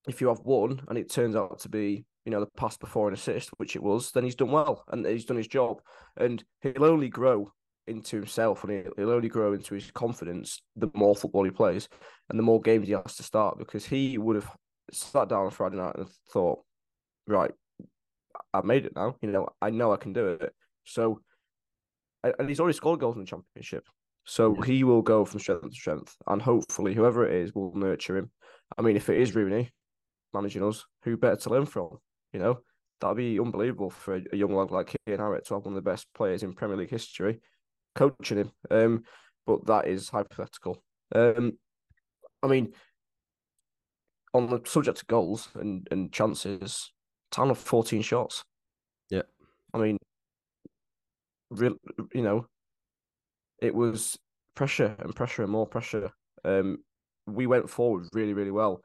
If 0.07 0.21
you 0.21 0.29
have 0.29 0.41
one 0.41 0.83
and 0.89 0.99
it 0.99 1.11
turns 1.11 1.35
out 1.35 1.61
to 1.61 1.69
be 1.71 2.05
you 2.27 2.31
know 2.31 2.41
the 2.41 2.51
pass 2.59 2.77
before 2.77 3.09
an 3.09 3.15
assist, 3.15 3.51
which 3.57 3.75
it 3.75 3.83
was, 3.83 4.13
then 4.13 4.25
he's 4.25 4.35
done 4.35 4.53
well 4.53 4.85
and 4.89 5.07
he's 5.07 5.25
done 5.25 5.39
his 5.39 5.49
job. 5.49 5.81
And 6.19 6.45
he'll 6.61 6.85
only 6.85 7.09
grow 7.09 7.53
into 7.89 8.17
himself 8.17 8.65
and 8.65 8.93
he'll 8.97 9.11
only 9.11 9.29
grow 9.29 9.53
into 9.53 9.75
his 9.75 9.91
confidence 9.91 10.61
the 10.77 10.89
more 10.95 11.17
football 11.17 11.45
he 11.45 11.51
plays 11.51 11.89
and 12.29 12.39
the 12.39 12.43
more 12.43 12.61
games 12.61 12.87
he 12.87 12.93
has 12.93 13.17
to 13.17 13.23
start 13.23 13.59
because 13.59 13.85
he 13.85 14.19
would 14.19 14.37
have 14.37 14.51
sat 14.93 15.29
down 15.29 15.47
on 15.47 15.51
Friday 15.51 15.77
night 15.77 15.97
and 15.97 16.09
thought, 16.33 16.61
right, 17.27 17.53
I've 18.53 18.65
made 18.65 18.87
it 18.87 18.95
now. 18.95 19.17
You 19.21 19.31
know, 19.31 19.49
I 19.61 19.71
know 19.71 19.93
I 19.93 19.97
can 19.97 20.13
do 20.13 20.29
it. 20.29 20.53
So, 20.85 21.21
and 22.23 22.49
he's 22.49 22.61
already 22.61 22.77
scored 22.77 23.01
goals 23.01 23.17
in 23.17 23.23
the 23.23 23.27
championship. 23.27 23.85
So 24.25 24.55
yeah. 24.59 24.67
he 24.67 24.85
will 24.85 25.03
go 25.03 25.25
from 25.25 25.41
strength 25.41 25.63
to 25.63 25.71
strength, 25.71 26.15
and 26.27 26.43
hopefully, 26.43 26.93
whoever 26.93 27.27
it 27.27 27.35
is 27.35 27.55
will 27.55 27.75
nurture 27.75 28.19
him. 28.19 28.31
I 28.77 28.83
mean, 28.83 28.97
if 28.97 29.09
it 29.09 29.19
is 29.19 29.35
Rooney 29.35 29.71
managing 30.35 30.63
us, 30.63 30.85
who 31.03 31.17
better 31.17 31.37
to 31.37 31.51
learn 31.51 31.65
from? 31.65 31.97
You 32.35 32.41
know, 32.41 32.59
that'd 33.01 33.17
be 33.17 33.41
unbelievable 33.41 33.89
for 33.89 34.17
a, 34.17 34.37
young 34.37 34.55
lad 34.55 34.71
like 34.71 34.95
Kian 35.09 35.19
Harratt 35.19 35.45
to 35.45 35.55
have 35.55 35.65
one 35.65 35.75
of 35.75 35.83
the 35.83 35.91
best 35.91 36.07
players 36.15 36.43
in 36.43 36.53
Premier 36.53 36.77
League 36.77 36.91
history 36.91 37.41
coaching 37.99 38.39
him. 38.39 38.53
Um, 38.71 39.03
but 39.47 39.67
that 39.67 39.89
is 39.89 40.09
hypothetical. 40.09 40.83
Um, 41.15 41.59
I 42.43 42.47
mean, 42.47 42.73
on 44.33 44.49
the 44.49 44.61
subject 44.65 45.01
of 45.01 45.07
goals 45.09 45.49
and, 45.55 45.87
and 45.91 46.13
chances, 46.13 46.93
Town 47.31 47.51
of 47.51 47.59
14 47.59 48.03
shots. 48.03 48.45
Yeah. 49.11 49.23
I 49.75 49.79
mean, 49.79 49.99
real, 51.51 51.77
you 52.15 52.23
know, 52.23 52.47
it 53.61 53.75
was 53.75 54.17
pressure 54.55 54.97
and 55.01 55.15
pressure 55.15 55.43
and 55.43 55.53
more 55.53 55.67
pressure. 55.67 56.11
Um, 56.45 56.79
we 57.27 57.47
went 57.47 57.69
forward 57.69 58.09
really, 58.13 58.33
really 58.33 58.51
well. 58.51 58.81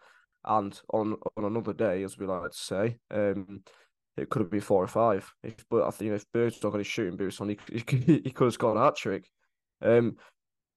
and 0.46 0.80
on 0.92 1.16
on 1.38 1.46
another 1.46 1.74
day, 1.74 2.04
as 2.04 2.18
we 2.18 2.26
like 2.26 2.52
to 2.52 2.58
say, 2.58 2.98
um, 3.12 3.64
it 4.18 4.30
could 4.30 4.42
have 4.42 4.52
been 4.52 4.62
four 4.62 4.84
or 4.84 4.88
five. 4.88 5.32
If, 5.44 5.66
but 5.70 5.86
I 5.88 5.92
think 5.92 6.12
if 6.12 6.32
Berg's 6.32 6.62
not 6.62 6.72
got 6.72 6.78
his 6.78 6.88
shooting 6.88 7.18
boots 7.18 7.42
on, 7.42 7.50
he, 7.50 7.58
he, 7.88 8.22
he 8.24 8.32
could 8.32 8.46
have 8.46 8.54
scored 8.54 8.78
a 8.78 8.82
hat 8.84 8.96
trick. 8.96 9.30
Um, 9.82 10.18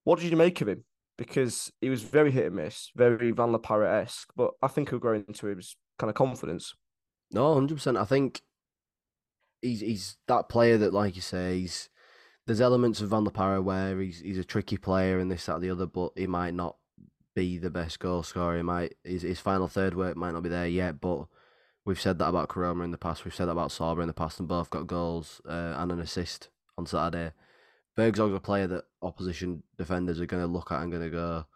what 0.05 0.19
did 0.19 0.31
you 0.31 0.37
make 0.37 0.61
of 0.61 0.69
him? 0.69 0.85
Because 1.19 1.73
he 1.81 1.89
was 1.89 2.03
very 2.03 2.31
hit 2.31 2.47
and 2.47 2.57
miss, 2.57 2.91
very 2.95 3.31
Van 3.31 3.53
La 3.53 3.59
Parra 3.59 4.03
esque, 4.03 4.29
but 4.37 4.53
I 4.63 4.69
think 4.69 4.91
he'll 4.91 4.99
grow 4.99 5.15
into 5.15 5.47
his 5.47 5.77
kind 5.99 6.11
of 6.11 6.15
confidence. 6.15 6.75
No, 7.31 7.55
hundred 7.55 7.77
percent. 7.77 7.97
I 7.97 8.05
think 8.05 8.43
he's 9.63 9.81
he's 9.81 10.17
that 10.29 10.49
player 10.49 10.79
that, 10.79 10.93
like 10.93 11.17
you 11.17 11.23
say, 11.23 11.61
he's 11.61 11.89
there's 12.47 12.61
elements 12.61 13.01
of 13.01 13.09
Van 13.09 13.25
La 13.25 13.31
Parra 13.31 13.61
where 13.63 13.99
he's 14.01 14.21
he's 14.21 14.39
a 14.39 14.45
tricky 14.45 14.77
player 14.77 15.19
and 15.19 15.31
this 15.31 15.47
that 15.47 15.61
the 15.61 15.71
other, 15.71 15.87
but 15.87 16.13
he 16.17 16.27
might 16.27 16.55
not 16.55 16.77
be 17.35 17.59
the 17.59 17.71
best 17.71 17.99
goal 17.99 18.23
scorer. 18.23 18.59
He 18.59 18.63
might 18.63 18.95
his 19.05 19.23
his 19.23 19.41
final 19.41 19.69
third 19.69 19.95
work 19.95 20.17
might 20.17 20.33
not 20.33 20.43
be 20.43 20.49
there 20.49 20.69
yet, 20.69 21.01
but 21.01 21.27
we've 21.87 22.01
said 22.01 22.19
that 22.19 22.29
about 22.29 22.49
Koroma 22.49 22.85
in 22.85 22.91
the 22.91 22.99
past. 22.99 23.25
We've 23.25 23.35
said 23.35 23.47
that 23.47 23.53
about 23.53 23.71
Sorba 23.71 24.03
in 24.03 24.09
the 24.09 24.13
past, 24.13 24.39
and 24.39 24.49
both 24.49 24.69
got 24.69 24.87
goals 24.87 25.41
uh, 25.49 25.75
and 25.79 25.91
an 25.93 26.01
assist 26.01 26.51
on 26.77 26.85
Saturday. 26.85 27.33
Burgzorg's 27.97 28.35
a 28.35 28.41
player 28.41 28.67
that 28.67 28.85
opposition 29.01 29.63
defenders 29.79 30.21
are 30.21 30.27
going 30.27 30.43
to 30.43 30.53
look 30.53 30.71
at 30.71 30.83
and 30.83 30.93
going 30.93 31.05
to 31.05 31.09
go, 31.09 31.47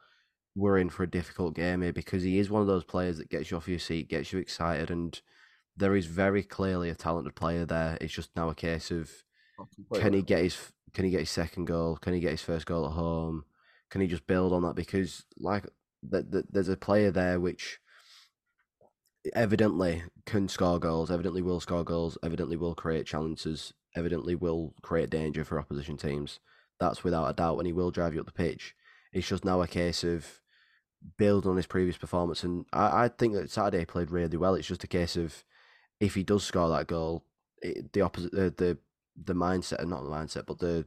we're 0.56 0.78
in 0.78 0.88
for 0.88 1.02
a 1.02 1.10
difficult 1.10 1.54
game 1.54 1.82
here 1.82 1.92
because 1.92 2.22
he 2.22 2.38
is 2.38 2.48
one 2.48 2.62
of 2.62 2.68
those 2.68 2.84
players 2.84 3.18
that 3.18 3.28
gets 3.28 3.50
you 3.50 3.56
off 3.56 3.68
your 3.68 3.78
seat, 3.78 4.08
gets 4.08 4.32
you 4.32 4.38
excited, 4.38 4.90
and 4.90 5.20
there 5.76 5.94
is 5.94 6.06
very 6.06 6.42
clearly 6.42 6.88
a 6.88 6.94
talented 6.94 7.34
player 7.34 7.66
there. 7.66 7.98
It's 8.00 8.14
just 8.14 8.30
now 8.36 8.48
a 8.48 8.54
case 8.54 8.90
of 8.90 9.10
can 9.94 10.14
he 10.14 10.22
get 10.22 10.42
his 10.42 10.72
can 10.94 11.04
he 11.04 11.10
get 11.10 11.20
his 11.20 11.30
second 11.30 11.66
goal? 11.66 11.96
Can 11.96 12.14
he 12.14 12.20
get 12.20 12.32
his 12.32 12.42
first 12.42 12.66
goal 12.66 12.86
at 12.86 12.92
home? 12.92 13.44
Can 13.90 14.00
he 14.00 14.06
just 14.06 14.26
build 14.26 14.52
on 14.52 14.62
that? 14.62 14.74
Because 14.74 15.24
like 15.38 15.66
th- 16.10 16.30
th- 16.30 16.46
there's 16.50 16.68
a 16.68 16.76
player 16.76 17.10
there 17.10 17.38
which 17.38 17.78
evidently 19.34 20.04
can 20.26 20.48
score 20.48 20.78
goals, 20.78 21.10
evidently 21.10 21.42
will 21.42 21.60
score 21.60 21.84
goals, 21.84 22.16
evidently 22.22 22.56
will 22.56 22.74
create 22.74 23.06
challenges, 23.06 23.72
evidently 23.96 24.34
will 24.34 24.74
create 24.82 25.10
danger 25.10 25.44
for 25.44 25.58
opposition 25.58 25.96
teams. 25.96 26.40
That's 26.78 27.04
without 27.04 27.28
a 27.28 27.34
doubt, 27.34 27.58
and 27.58 27.66
he 27.66 27.72
will 27.72 27.90
drive 27.90 28.14
you 28.14 28.20
up 28.20 28.26
the 28.26 28.32
pitch. 28.32 28.74
It's 29.12 29.28
just 29.28 29.44
now 29.44 29.60
a 29.60 29.66
case 29.66 30.02
of 30.04 30.40
build 31.16 31.46
on 31.46 31.56
his 31.56 31.66
previous 31.66 31.96
performance, 31.96 32.42
and 32.44 32.64
I, 32.72 33.04
I 33.04 33.08
think 33.08 33.34
that 33.34 33.50
Saturday 33.50 33.84
played 33.84 34.10
really 34.10 34.36
well. 34.36 34.54
It's 34.54 34.68
just 34.68 34.84
a 34.84 34.88
case 34.88 35.16
of 35.16 35.44
if 35.98 36.14
he 36.14 36.22
does 36.22 36.44
score 36.44 36.70
that 36.70 36.86
goal, 36.86 37.24
it, 37.60 37.92
the 37.92 38.00
opposite, 38.00 38.32
the, 38.32 38.54
the 38.56 38.78
the 39.22 39.34
mindset, 39.34 39.80
and 39.80 39.90
not 39.90 40.02
the 40.02 40.10
mindset, 40.10 40.46
but 40.46 40.58
the 40.58 40.86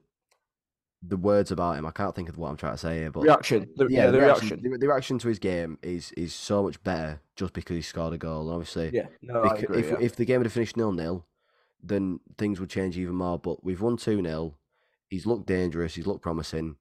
the 1.06 1.18
words 1.18 1.52
about 1.52 1.78
him. 1.78 1.86
I 1.86 1.92
can't 1.92 2.16
think 2.16 2.30
of 2.30 2.38
what 2.38 2.50
I'm 2.50 2.58
trying 2.58 2.74
to 2.74 2.78
say 2.78 3.00
here, 3.00 3.12
but 3.12 3.24
reaction. 3.24 3.70
The, 3.76 3.88
yeah, 3.90 4.06
yeah, 4.06 4.12
the, 4.12 4.20
reaction. 4.20 4.50
reaction. 4.50 4.72
The, 4.72 4.78
the, 4.78 4.88
reaction 4.88 5.20
to 5.20 5.28
his 5.28 5.40
game 5.40 5.78
is 5.84 6.12
is 6.14 6.34
so 6.34 6.64
much 6.64 6.82
better 6.84 7.20
just 7.36 7.54
because 7.54 7.76
he 7.76 7.82
scored 7.82 8.14
a 8.14 8.18
goal. 8.18 8.42
And 8.44 8.52
obviously, 8.52 8.92
yeah, 8.94 9.08
no, 9.22 9.44
because, 9.44 9.64
agree, 9.64 9.80
if 9.80 9.92
yeah. 9.92 9.98
if 10.00 10.16
the 10.16 10.26
game 10.26 10.42
had 10.42 10.52
finished 10.52 10.78
nil 10.78 10.92
nil, 10.92 11.26
then 11.82 12.20
things 12.38 12.60
would 12.60 12.70
change 12.70 12.98
even 12.98 13.16
more. 13.16 13.38
But 13.38 13.64
we've 13.64 13.82
won 13.82 13.98
two 13.98 14.22
0 14.22 14.56
He's 15.10 15.26
looked 15.26 15.46
dangerous. 15.46 15.96
He's 15.96 16.08
looked 16.08 16.24
promising. 16.24 16.78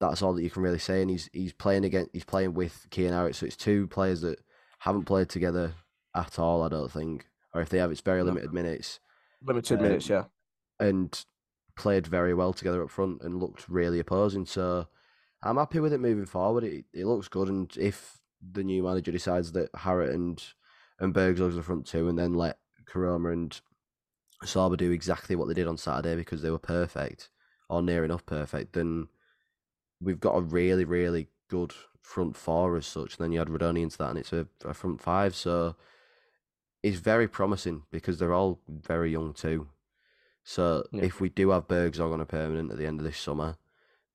That's 0.00 0.22
all 0.22 0.32
that 0.32 0.42
you 0.42 0.50
can 0.50 0.62
really 0.62 0.78
say. 0.78 1.02
And 1.02 1.10
he's 1.10 1.28
he's 1.32 1.52
playing 1.52 1.84
again. 1.84 2.06
He's 2.12 2.24
playing 2.24 2.54
with 2.54 2.86
Kian 2.90 3.10
Harratt, 3.10 3.34
so 3.34 3.46
it's 3.46 3.56
two 3.56 3.86
players 3.88 4.20
that 4.22 4.38
haven't 4.78 5.04
played 5.04 5.28
together 5.28 5.74
at 6.14 6.38
all. 6.38 6.62
I 6.62 6.68
don't 6.68 6.90
think, 6.90 7.26
or 7.52 7.60
if 7.60 7.68
they 7.68 7.78
have, 7.78 7.90
it's 7.90 8.00
very 8.00 8.22
limited 8.22 8.52
minutes. 8.52 9.00
Limited 9.42 9.78
um, 9.78 9.82
minutes, 9.82 10.08
yeah. 10.08 10.24
And 10.78 11.24
played 11.80 12.06
very 12.06 12.34
well 12.34 12.52
together 12.52 12.82
up 12.82 12.90
front 12.90 13.22
and 13.22 13.40
looked 13.40 13.68
really 13.68 13.98
opposing. 13.98 14.44
So 14.44 14.86
I'm 15.42 15.56
happy 15.56 15.80
with 15.80 15.94
it 15.94 16.00
moving 16.00 16.26
forward. 16.26 16.62
It 16.62 16.84
it 16.92 17.06
looks 17.06 17.28
good, 17.28 17.48
and 17.48 17.74
if 17.78 18.18
the 18.52 18.62
new 18.62 18.82
manager 18.82 19.10
decides 19.10 19.52
that 19.52 19.72
Harratt 19.72 20.14
and 20.14 20.42
and 20.98 21.14
Burgzorg's 21.14 21.56
the 21.56 21.62
front 21.62 21.86
two, 21.86 22.08
and 22.08 22.18
then 22.18 22.34
let 22.34 22.58
Koroma 22.84 23.32
and 23.32 23.58
Sorba 24.44 24.76
do 24.76 24.90
exactly 24.90 25.36
what 25.36 25.48
they 25.48 25.54
did 25.54 25.66
on 25.66 25.78
Saturday 25.78 26.16
because 26.16 26.42
they 26.42 26.50
were 26.50 26.58
perfect 26.58 27.30
or 27.70 27.80
near 27.82 28.04
enough 28.04 28.26
perfect, 28.26 28.74
then 28.74 29.08
we've 30.00 30.20
got 30.20 30.36
a 30.36 30.40
really 30.42 30.84
really 30.84 31.28
good 31.48 31.72
front 32.02 32.36
four 32.36 32.76
as 32.76 32.86
such. 32.86 33.16
And 33.16 33.24
then 33.24 33.32
you 33.32 33.38
had 33.38 33.48
Rudoni 33.48 33.82
into 33.82 33.96
that, 33.98 34.10
and 34.10 34.18
it's 34.18 34.32
a, 34.32 34.46
a 34.64 34.74
front 34.74 35.00
five. 35.00 35.34
So 35.34 35.76
it's 36.82 36.98
very 36.98 37.28
promising 37.28 37.84
because 37.90 38.18
they're 38.18 38.34
all 38.34 38.60
very 38.68 39.12
young 39.12 39.32
too. 39.32 39.68
So 40.44 40.84
yeah. 40.92 41.04
if 41.04 41.20
we 41.20 41.28
do 41.28 41.50
have 41.50 41.68
Burgzorg 41.68 42.12
on 42.12 42.20
a 42.20 42.26
permanent 42.26 42.70
at 42.70 42.78
the 42.78 42.86
end 42.86 43.00
of 43.00 43.04
this 43.04 43.18
summer, 43.18 43.56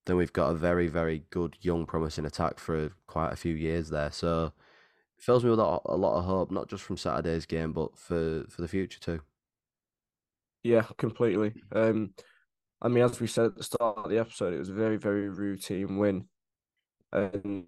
then 0.06 0.16
we've 0.16 0.32
got 0.32 0.50
a 0.50 0.54
very, 0.54 0.86
very 0.86 1.24
good 1.30 1.56
young 1.60 1.86
promising 1.86 2.24
attack 2.24 2.58
for 2.58 2.90
quite 3.06 3.32
a 3.32 3.36
few 3.36 3.54
years 3.54 3.90
there. 3.90 4.10
So 4.10 4.52
it 5.18 5.24
fills 5.24 5.44
me 5.44 5.50
with 5.50 5.58
a, 5.58 5.62
lot 5.62 6.18
of 6.18 6.24
hope, 6.24 6.50
not 6.50 6.68
just 6.68 6.82
from 6.82 6.96
Saturday's 6.96 7.46
game, 7.46 7.72
but 7.72 7.96
for, 7.96 8.44
for 8.48 8.62
the 8.62 8.68
future 8.68 9.00
too. 9.00 9.20
Yeah, 10.62 10.84
completely. 10.96 11.54
Um, 11.72 12.14
I 12.82 12.88
mean, 12.88 13.04
as 13.04 13.20
we 13.20 13.26
said 13.26 13.46
at 13.46 13.56
the 13.56 13.64
start 13.64 13.98
of 13.98 14.10
the 14.10 14.18
episode, 14.18 14.52
it 14.52 14.58
was 14.58 14.68
a 14.68 14.74
very, 14.74 14.96
very 14.96 15.28
routine 15.28 15.96
win, 15.96 16.26
and 17.12 17.66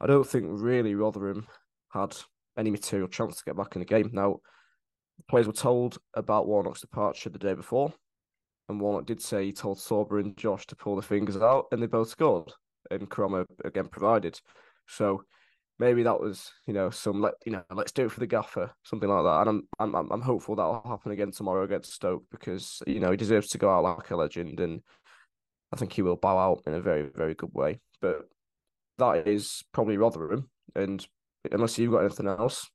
I 0.00 0.06
don't 0.06 0.26
think 0.26 0.46
really 0.48 0.94
Rotherham 0.94 1.46
had 1.92 2.16
any 2.56 2.70
material 2.70 3.08
chance 3.08 3.36
to 3.36 3.44
get 3.44 3.56
back 3.56 3.76
in 3.76 3.80
the 3.80 3.86
game. 3.86 4.10
Now, 4.12 4.40
players 5.28 5.46
were 5.46 5.52
told 5.52 5.98
about 6.14 6.46
Warnock's 6.46 6.80
departure 6.80 7.30
the 7.30 7.38
day 7.38 7.54
before, 7.54 7.92
and 8.68 8.80
Warnock 8.80 9.06
did 9.06 9.20
say 9.20 9.46
he 9.46 9.52
told 9.52 9.78
Sorba 9.78 10.20
and 10.20 10.36
Josh 10.36 10.66
to 10.68 10.76
pull 10.76 10.96
the 10.96 11.02
fingers 11.02 11.36
out, 11.36 11.66
and 11.72 11.82
they 11.82 11.86
both 11.86 12.08
scored. 12.08 12.52
And 12.90 13.08
Koroma 13.10 13.44
again 13.64 13.88
provided. 13.88 14.40
So 14.88 15.24
maybe 15.80 16.02
that 16.02 16.20
was 16.20 16.52
you 16.66 16.74
know 16.74 16.90
some 16.90 17.20
let 17.20 17.34
you 17.46 17.52
know 17.52 17.62
let's 17.74 17.90
do 17.90 18.04
it 18.04 18.12
for 18.12 18.20
the 18.20 18.26
gaffer 18.26 18.70
something 18.84 19.08
like 19.08 19.24
that. 19.24 19.48
And 19.48 19.64
I'm 19.78 19.94
I'm 19.94 20.12
I'm 20.12 20.20
hopeful 20.20 20.54
that'll 20.54 20.82
happen 20.86 21.12
again 21.12 21.32
tomorrow 21.32 21.64
against 21.64 21.94
Stoke 21.94 22.24
because 22.30 22.82
you 22.86 23.00
know 23.00 23.10
he 23.10 23.16
deserves 23.16 23.48
to 23.48 23.58
go 23.58 23.70
out 23.70 23.84
like 23.84 24.10
a 24.10 24.16
legend, 24.16 24.60
and 24.60 24.82
I 25.72 25.76
think 25.76 25.92
he 25.92 26.02
will 26.02 26.16
bow 26.16 26.38
out 26.38 26.62
in 26.66 26.74
a 26.74 26.80
very 26.80 27.08
very 27.14 27.34
good 27.34 27.52
way. 27.52 27.80
But 28.00 28.28
that 28.98 29.26
is 29.26 29.64
probably 29.72 29.96
Rotherham, 29.96 30.48
and 30.74 31.04
unless 31.50 31.78
you've 31.78 31.92
got 31.92 32.04
anything 32.04 32.28
else, 32.28 32.68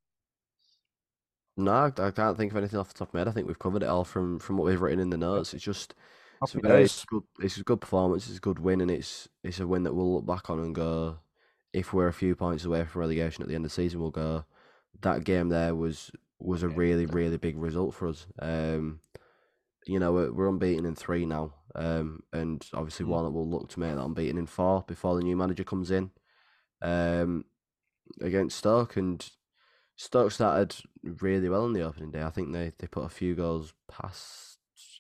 no, 1.58 1.92
I 1.98 2.12
can't 2.12 2.38
think 2.38 2.52
of 2.52 2.58
anything 2.58 2.80
off 2.80 2.90
the 2.90 3.00
top 3.00 3.10
of 3.10 3.14
my 3.14 3.22
head. 3.22 3.28
I 3.28 3.32
think 3.32 3.48
we've 3.48 3.60
covered 3.60 3.84
it 3.84 3.90
all 3.90 4.04
from 4.04 4.40
from 4.40 4.58
what 4.58 4.66
we've 4.66 4.82
written 4.82 5.00
in 5.00 5.10
the 5.10 5.18
notes. 5.18 5.54
It's 5.54 5.64
just 5.64 5.96
it's 6.42 6.56
a 6.56 6.60
very 6.60 6.84
it's 6.84 7.06
good. 7.06 7.24
It's 7.40 7.58
a 7.58 7.64
good 7.64 7.82
performance. 7.82 8.28
It's 8.28 8.38
a 8.38 8.42
good 8.42 8.60
win, 8.60 8.82
and 8.82 8.92
it's 8.92 9.30
it's 9.44 9.60
a 9.60 9.68
win 9.68 9.84
that 9.84 9.94
we'll 9.94 10.16
look 10.16 10.26
back 10.26 10.50
on 10.50 10.60
and 10.60 10.76
go. 10.76 11.20
If 11.74 11.94
we're 11.94 12.08
a 12.08 12.14
few 12.14 12.36
points 12.36 12.64
away 12.64 12.86
from 12.86 13.02
relegation 13.02 13.42
at 13.42 13.50
the 13.50 13.56
end 13.56 13.66
of 13.66 13.72
the 13.72 13.76
season, 13.76 14.00
we'll 14.00 14.12
go. 14.12 14.46
That 15.02 15.24
game 15.24 15.50
there 15.50 15.76
was 15.76 16.12
was 16.40 16.64
a 16.64 16.70
really 16.70 17.06
really 17.06 17.38
big 17.38 17.58
result 17.58 17.94
for 17.94 18.10
us. 18.10 18.28
Um, 18.40 19.00
you 19.86 20.00
know 20.00 20.12
we're, 20.12 20.32
we're 20.32 20.50
unbeaten 20.50 20.86
in 20.86 20.96
three 20.96 21.26
now, 21.26 21.54
um, 21.76 22.24
and 22.34 22.66
obviously 22.74 23.06
mm. 23.06 23.10
one 23.10 23.24
that 23.24 23.32
will 23.32 23.50
look 23.50 23.70
to 23.70 23.80
make 23.80 23.96
that 23.96 24.04
unbeaten 24.04 24.38
in 24.38 24.46
four 24.46 24.84
before 24.88 25.16
the 25.16 25.24
new 25.24 25.36
manager 25.36 25.64
comes 25.64 25.92
in, 25.92 26.12
um, 26.82 27.46
against 28.22 28.58
Stoke, 28.58 28.98
and 28.98 29.30
Stoke 29.96 30.32
started 30.32 30.76
really 31.04 31.50
well 31.50 31.64
on 31.64 31.74
the 31.74 31.82
opening 31.82 32.12
day. 32.12 32.22
I 32.22 32.30
think 32.30 32.52
they, 32.52 32.74
they 32.78 32.88
put 32.88 33.06
a 33.06 33.10
few 33.10 33.36
goals 33.36 33.74
past, 33.90 34.58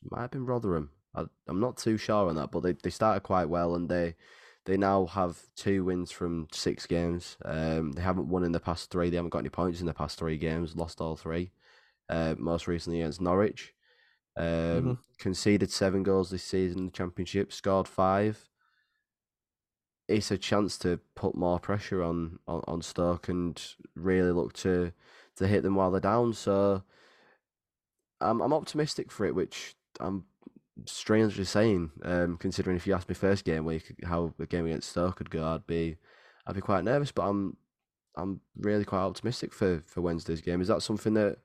might 0.09 0.21
have 0.21 0.31
been 0.31 0.45
Rotherham. 0.45 0.91
I, 1.13 1.25
am 1.49 1.59
not 1.59 1.77
too 1.77 1.97
sure 1.97 2.29
on 2.29 2.35
that, 2.35 2.51
but 2.51 2.61
they, 2.61 2.73
they 2.73 2.89
started 2.89 3.21
quite 3.21 3.49
well 3.49 3.75
and 3.75 3.89
they 3.89 4.15
they 4.65 4.77
now 4.77 5.05
have 5.05 5.37
two 5.55 5.83
wins 5.85 6.11
from 6.11 6.47
six 6.51 6.87
games. 6.87 7.37
Um, 7.45 7.91
they 7.91 8.01
haven't 8.01 8.29
won 8.29 8.43
in 8.43 8.51
the 8.51 8.59
past 8.59 8.89
three. 8.89 9.09
They 9.09 9.15
haven't 9.15 9.29
got 9.29 9.39
any 9.39 9.49
points 9.49 9.79
in 9.79 9.85
the 9.85 9.93
past 9.93 10.17
three 10.17 10.37
games. 10.37 10.75
Lost 10.75 11.01
all 11.01 11.15
three. 11.15 11.51
Uh, 12.09 12.33
most 12.37 12.67
recently 12.67 13.01
against 13.01 13.21
Norwich. 13.21 13.73
Um, 14.35 14.45
mm-hmm. 14.45 14.93
Conceded 15.19 15.71
seven 15.71 16.01
goals 16.01 16.31
this 16.31 16.43
season 16.43 16.79
in 16.79 16.85
the 16.85 16.91
Championship. 16.91 17.53
Scored 17.53 17.87
five 17.87 18.49
it's 20.07 20.31
a 20.31 20.37
chance 20.37 20.77
to 20.79 20.99
put 21.15 21.35
more 21.35 21.59
pressure 21.59 22.03
on, 22.03 22.39
on, 22.47 22.61
on 22.67 22.81
Stoke 22.81 23.27
and 23.29 23.61
really 23.95 24.31
look 24.31 24.53
to 24.53 24.91
to 25.37 25.47
hit 25.47 25.63
them 25.63 25.75
while 25.75 25.91
they're 25.91 25.99
down. 25.99 26.33
So 26.33 26.83
I'm 28.21 28.41
I'm 28.41 28.53
optimistic 28.53 29.11
for 29.11 29.25
it, 29.25 29.35
which 29.35 29.75
I'm 29.99 30.25
strangely 30.85 31.45
saying, 31.45 31.91
um, 32.03 32.37
considering 32.37 32.75
if 32.75 32.85
you 32.85 32.93
asked 32.93 33.09
me 33.09 33.15
first 33.15 33.45
game 33.45 33.65
week 33.65 33.95
how 34.03 34.33
the 34.37 34.45
game 34.45 34.65
against 34.65 34.89
Stoke 34.89 35.17
could 35.17 35.29
go, 35.29 35.45
I'd 35.45 35.67
be 35.67 35.97
I'd 36.45 36.55
be 36.55 36.61
quite 36.61 36.83
nervous. 36.83 37.11
But 37.11 37.27
I'm 37.27 37.57
I'm 38.15 38.41
really 38.57 38.85
quite 38.85 39.01
optimistic 39.01 39.53
for, 39.53 39.81
for 39.85 40.01
Wednesday's 40.01 40.41
game. 40.41 40.61
Is 40.61 40.67
that 40.69 40.81
something 40.81 41.15
that 41.15 41.37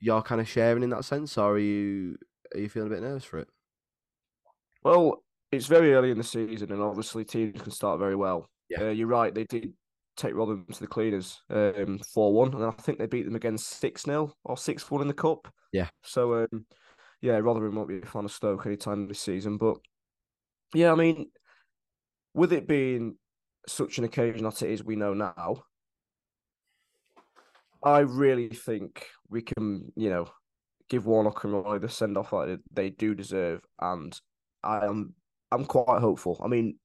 you're 0.00 0.22
kind 0.22 0.40
of 0.40 0.48
sharing 0.48 0.82
in 0.82 0.90
that 0.90 1.04
sense, 1.04 1.38
or 1.38 1.52
are 1.52 1.58
you 1.58 2.18
are 2.54 2.60
you 2.60 2.68
feeling 2.68 2.88
a 2.88 2.94
bit 2.94 3.02
nervous 3.02 3.24
for 3.24 3.38
it? 3.38 3.48
Well, 4.82 5.22
it's 5.52 5.66
very 5.66 5.92
early 5.92 6.10
in 6.10 6.18
the 6.18 6.24
season, 6.24 6.72
and 6.72 6.82
obviously 6.82 7.24
teams 7.24 7.60
can 7.60 7.70
start 7.70 7.98
very 7.98 8.16
well. 8.16 8.48
Yeah, 8.70 8.84
uh, 8.84 8.90
you're 8.90 9.06
right. 9.06 9.34
They 9.34 9.44
did 9.44 9.74
take 10.16 10.34
Rotherham 10.34 10.66
to 10.72 10.80
the 10.80 10.86
cleaners, 10.86 11.40
um, 11.50 12.00
four 12.12 12.32
one, 12.32 12.54
and 12.54 12.64
I 12.64 12.70
think 12.70 12.98
they 12.98 13.06
beat 13.06 13.26
them 13.26 13.36
again 13.36 13.58
six 13.58 14.04
0 14.04 14.32
or 14.44 14.56
six 14.56 14.90
one 14.90 15.02
in 15.02 15.08
the 15.08 15.14
cup. 15.14 15.52
Yeah. 15.72 15.88
So, 16.02 16.42
um, 16.42 16.66
yeah, 17.20 17.38
Rotherham 17.38 17.76
won't 17.76 17.88
be 17.88 17.98
a 17.98 18.06
fan 18.06 18.24
of 18.24 18.32
Stoke 18.32 18.66
anytime 18.66 19.08
this 19.08 19.20
season, 19.20 19.58
but 19.58 19.76
yeah, 20.74 20.90
I 20.90 20.94
mean, 20.94 21.30
with 22.34 22.52
it 22.52 22.66
being 22.66 23.16
such 23.68 23.98
an 23.98 24.04
occasion 24.04 24.44
that 24.44 24.62
it 24.62 24.70
is, 24.70 24.82
we 24.82 24.96
know 24.96 25.14
now. 25.14 25.64
I 27.84 28.00
really 28.00 28.48
think 28.48 29.06
we 29.28 29.42
can, 29.42 29.92
you 29.96 30.08
know, 30.08 30.28
give 30.88 31.06
Warnock 31.06 31.44
and 31.44 31.52
Roy 31.52 31.78
the 31.78 31.88
send 31.88 32.16
off 32.16 32.30
that 32.30 32.60
they 32.72 32.90
do 32.90 33.14
deserve, 33.14 33.60
and 33.80 34.18
I 34.62 34.86
am 34.86 35.14
I'm 35.52 35.64
quite 35.66 36.00
hopeful. 36.00 36.40
I 36.42 36.48
mean, 36.48 36.78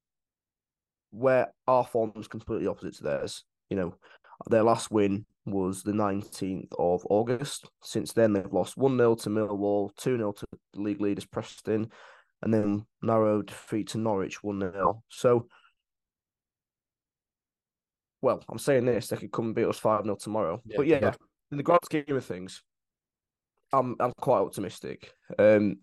where 1.12 1.54
our 1.68 1.86
form 1.86 2.12
is 2.18 2.28
completely 2.28 2.68
opposite 2.68 2.96
to 2.96 3.04
theirs. 3.04 3.44
You 3.70 3.78
know, 3.78 3.96
their 4.50 4.64
last 4.64 4.92
win 4.92 5.26
was 5.46 5.84
the 5.84 5.94
19th 5.94 6.72
of 6.78 7.06
August. 7.10 7.70
Since 7.82 8.14
then, 8.14 8.34
they've 8.34 8.52
lost 8.52 8.78
1 8.78 8.98
0 8.98 9.16
to 9.16 9.30
Millwall, 9.30 9.96
2 9.96 10.18
0 10.18 10.32
to 10.34 10.46
league 10.76 11.02
leaders 11.02 11.26
Preston, 11.26 11.90
and 12.42 12.54
then 12.54 12.86
narrow 13.02 13.42
defeat 13.42 13.90
to 13.90 13.98
Norwich 13.98 14.44
1 14.44 14.60
0. 14.60 15.04
So, 15.10 15.48
well, 18.22 18.44
I'm 18.50 18.60
saying 18.60 18.86
this, 18.86 19.08
they 19.08 19.18
could 19.18 19.32
come 19.32 19.46
and 19.46 19.56
beat 19.56 19.66
us 19.66 19.80
5 19.80 20.04
0 20.04 20.16
tomorrow. 20.16 20.62
Yeah, 20.66 20.78
but 20.78 20.88
yeah, 20.88 21.00
yeah, 21.02 21.14
in 21.52 21.58
the 21.58 21.64
grand 21.64 21.82
scheme 21.86 22.04
of 22.10 22.26
things, 22.26 22.62
I'm 23.72 23.96
I'm 24.00 24.14
quite 24.20 24.40
optimistic. 24.40 25.14
Um, 25.40 25.78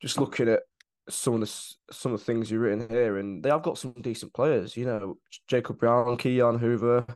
just 0.00 0.18
looking 0.18 0.48
at 0.48 0.60
some 1.08 1.34
of 1.34 1.40
the 1.40 1.46
some 1.92 2.12
of 2.12 2.20
the 2.20 2.24
things 2.24 2.50
you've 2.50 2.62
written 2.62 2.88
here, 2.88 3.18
and 3.18 3.42
they 3.42 3.50
have 3.50 3.62
got 3.62 3.78
some 3.78 3.92
decent 3.92 4.34
players. 4.34 4.76
You 4.76 4.86
know, 4.86 5.18
Jacob 5.48 5.78
Brown, 5.78 6.16
Ki-Jana 6.16 6.58
Hoever. 6.58 7.06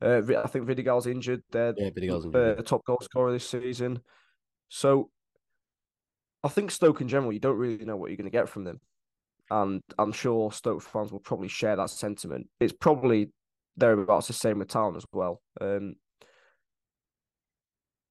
Uh, 0.00 0.20
I 0.42 0.46
think 0.46 0.66
Vidigal's 0.66 1.06
injured. 1.06 1.42
They're 1.50 1.74
yeah, 1.76 1.90
Vidigal's 1.90 2.26
injured. 2.26 2.58
Uh, 2.58 2.62
top 2.62 2.84
goal 2.84 2.98
scorer 3.02 3.32
this 3.32 3.48
season. 3.48 4.00
So, 4.68 5.10
I 6.42 6.48
think 6.48 6.70
Stoke 6.70 7.00
in 7.00 7.08
general, 7.08 7.32
you 7.32 7.40
don't 7.40 7.56
really 7.56 7.84
know 7.84 7.96
what 7.96 8.10
you're 8.10 8.16
going 8.16 8.30
to 8.30 8.30
get 8.30 8.48
from 8.48 8.64
them, 8.64 8.80
and 9.50 9.82
I'm 9.98 10.12
sure 10.12 10.52
Stoke 10.52 10.82
fans 10.82 11.12
will 11.12 11.20
probably 11.20 11.48
share 11.48 11.76
that 11.76 11.90
sentiment. 11.90 12.48
It's 12.60 12.74
probably 12.74 13.30
thereabouts 13.76 14.26
the 14.28 14.32
same 14.32 14.58
with 14.58 14.68
Town 14.68 14.96
as 14.96 15.04
well. 15.12 15.40
Um, 15.60 15.96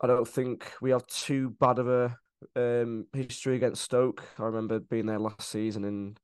I 0.02 0.08
don't 0.08 0.28
think 0.28 0.72
we 0.82 0.92
have 0.92 1.08
too 1.08 1.52
bad 1.60 1.80
of 1.80 1.88
a 1.88 2.18
um, 2.56 3.08
history 3.14 3.56
against 3.56 3.84
Stoke. 3.84 4.24
I 4.40 4.44
remember 4.44 4.80
being 4.80 5.06
there 5.06 5.20
last 5.20 5.50
season 5.50 5.86
and 5.86 6.20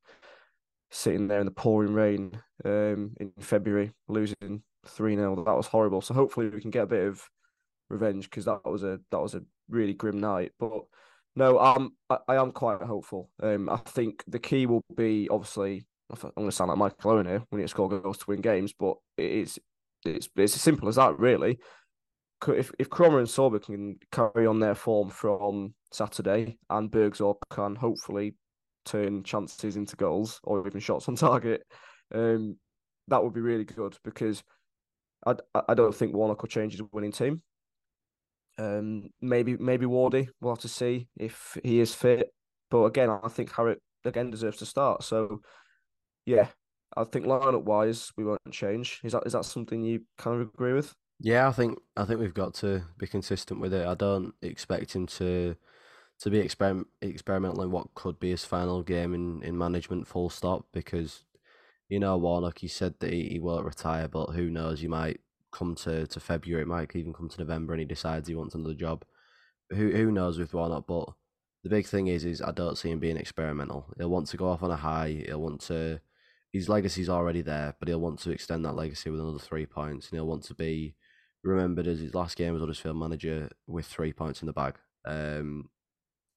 sitting 0.90 1.28
there 1.28 1.40
in 1.40 1.46
the 1.46 1.52
pouring 1.52 1.94
rain 1.94 2.40
um, 2.64 3.14
in 3.18 3.32
February, 3.38 3.92
losing 4.08 4.62
three 4.86 5.16
0 5.16 5.44
That 5.44 5.56
was 5.56 5.66
horrible. 5.66 6.00
So 6.00 6.14
hopefully 6.14 6.48
we 6.48 6.60
can 6.60 6.70
get 6.70 6.84
a 6.84 6.86
bit 6.86 7.06
of 7.06 7.22
revenge 7.88 8.30
because 8.30 8.46
that 8.46 8.64
was 8.64 8.82
a 8.82 9.00
that 9.10 9.20
was 9.20 9.34
a 9.34 9.42
really 9.68 9.94
grim 9.94 10.18
night. 10.18 10.52
But 10.58 10.82
no, 11.36 11.58
I'm 11.58 11.92
I, 12.10 12.18
I 12.28 12.36
am 12.36 12.52
quite 12.52 12.82
hopeful. 12.82 13.30
Um, 13.42 13.68
I 13.68 13.76
think 13.76 14.24
the 14.26 14.38
key 14.38 14.66
will 14.66 14.84
be 14.94 15.28
obviously. 15.30 15.86
I'm 16.10 16.30
going 16.36 16.50
to 16.50 16.52
sound 16.54 16.68
like 16.68 16.76
Michael 16.76 17.12
Owen 17.12 17.24
here. 17.24 17.42
We 17.50 17.56
need 17.56 17.64
to 17.64 17.68
score 17.68 17.88
goals 17.88 18.18
to 18.18 18.24
win 18.28 18.42
games, 18.42 18.74
but 18.78 18.96
it's 19.16 19.58
it's 20.04 20.28
it's 20.36 20.54
as 20.54 20.60
simple 20.60 20.90
as 20.90 20.96
that, 20.96 21.18
really 21.18 21.58
if 22.50 22.72
if 22.78 22.88
Koroma 22.88 23.18
and 23.18 23.28
Sorba 23.28 23.62
can 23.62 23.98
carry 24.10 24.46
on 24.46 24.60
their 24.60 24.74
form 24.74 25.10
from 25.10 25.74
Saturday, 25.94 26.58
and 26.70 26.90
Burgzorg 26.90 27.36
can 27.50 27.76
hopefully 27.76 28.34
turn 28.84 29.22
chances 29.22 29.76
into 29.76 29.96
goals 29.96 30.40
or 30.44 30.66
even 30.66 30.80
shots 30.80 31.08
on 31.08 31.16
target, 31.16 31.62
um, 32.14 32.56
that 33.08 33.22
would 33.22 33.32
be 33.32 33.40
really 33.40 33.64
good 33.64 33.96
because 34.04 34.42
I 35.26 35.34
I 35.68 35.74
don't 35.74 35.94
think 35.94 36.14
Warnock 36.14 36.42
will 36.42 36.48
change 36.48 36.72
his 36.72 36.82
winning 36.92 37.12
team. 37.12 37.42
Um, 38.58 39.10
maybe 39.20 39.56
maybe 39.56 39.86
Wardy. 39.86 40.28
We'll 40.40 40.54
have 40.54 40.62
to 40.62 40.68
see 40.68 41.08
if 41.16 41.56
he 41.62 41.80
is 41.80 41.94
fit. 41.94 42.32
But 42.70 42.84
again, 42.84 43.10
I 43.10 43.28
think 43.28 43.50
Harratt 43.50 43.78
again 44.04 44.30
deserves 44.30 44.58
to 44.58 44.66
start. 44.66 45.04
So 45.04 45.40
yeah, 46.26 46.48
I 46.96 47.04
think 47.04 47.26
lineup 47.26 47.64
wise 47.64 48.10
we 48.16 48.24
won't 48.24 48.40
change. 48.50 49.00
Is 49.04 49.12
that 49.12 49.24
is 49.26 49.32
that 49.32 49.44
something 49.44 49.82
you 49.82 50.02
kind 50.18 50.40
of 50.40 50.48
agree 50.48 50.72
with? 50.72 50.94
Yeah, 51.20 51.48
I 51.48 51.52
think 51.52 51.78
I 51.96 52.04
think 52.04 52.20
we've 52.20 52.34
got 52.34 52.54
to 52.54 52.82
be 52.98 53.06
consistent 53.06 53.60
with 53.60 53.72
it. 53.74 53.86
I 53.86 53.94
don't 53.94 54.34
expect 54.42 54.94
him 54.94 55.06
to 55.06 55.56
to 56.22 56.30
be 56.30 56.38
experiment 56.38 56.86
experimental 57.00 57.62
in 57.62 57.70
what 57.72 57.94
could 57.94 58.20
be 58.20 58.30
his 58.30 58.44
final 58.44 58.82
game 58.82 59.12
in, 59.12 59.42
in 59.42 59.58
management 59.58 60.06
full 60.06 60.30
stop 60.30 60.66
because 60.72 61.24
you 61.88 61.98
know 61.98 62.16
Warnock 62.16 62.58
he 62.58 62.68
said 62.68 62.94
that 63.00 63.12
he, 63.12 63.28
he 63.28 63.38
won't 63.40 63.66
retire 63.66 64.06
but 64.06 64.30
who 64.30 64.48
knows 64.48 64.82
you 64.82 64.88
might 64.88 65.20
come 65.50 65.74
to, 65.74 66.06
to 66.06 66.20
February 66.20 66.62
it 66.62 66.68
might 66.68 66.94
even 66.94 67.12
come 67.12 67.28
to 67.28 67.40
November 67.40 67.72
and 67.72 67.80
he 67.80 67.86
decides 67.86 68.28
he 68.28 68.36
wants 68.36 68.54
another 68.54 68.74
job 68.74 69.04
who 69.70 69.90
who 69.90 70.12
knows 70.12 70.38
with 70.38 70.54
Warnock 70.54 70.86
but 70.86 71.08
the 71.64 71.70
big 71.70 71.86
thing 71.86 72.06
is 72.06 72.24
is 72.24 72.40
I 72.40 72.52
don't 72.52 72.78
see 72.78 72.90
him 72.90 73.00
being 73.00 73.16
experimental 73.16 73.86
he'll 73.98 74.08
want 74.08 74.28
to 74.28 74.36
go 74.36 74.48
off 74.48 74.62
on 74.62 74.70
a 74.70 74.76
high 74.76 75.24
he'll 75.26 75.42
want 75.42 75.60
to 75.62 76.00
his 76.52 76.68
legacy's 76.68 77.08
already 77.08 77.42
there 77.42 77.74
but 77.80 77.88
he'll 77.88 78.00
want 78.00 78.20
to 78.20 78.30
extend 78.30 78.64
that 78.64 78.76
legacy 78.76 79.10
with 79.10 79.20
another 79.20 79.40
three 79.40 79.66
points 79.66 80.08
and 80.08 80.16
he'll 80.16 80.26
want 80.26 80.44
to 80.44 80.54
be 80.54 80.94
remembered 81.42 81.88
as 81.88 81.98
his 81.98 82.14
last 82.14 82.36
game 82.36 82.54
as 82.54 82.60
Huddersfield 82.60 82.96
manager 82.96 83.48
with 83.66 83.86
three 83.86 84.12
points 84.12 84.42
in 84.42 84.46
the 84.46 84.52
bag. 84.52 84.76
Um, 85.04 85.68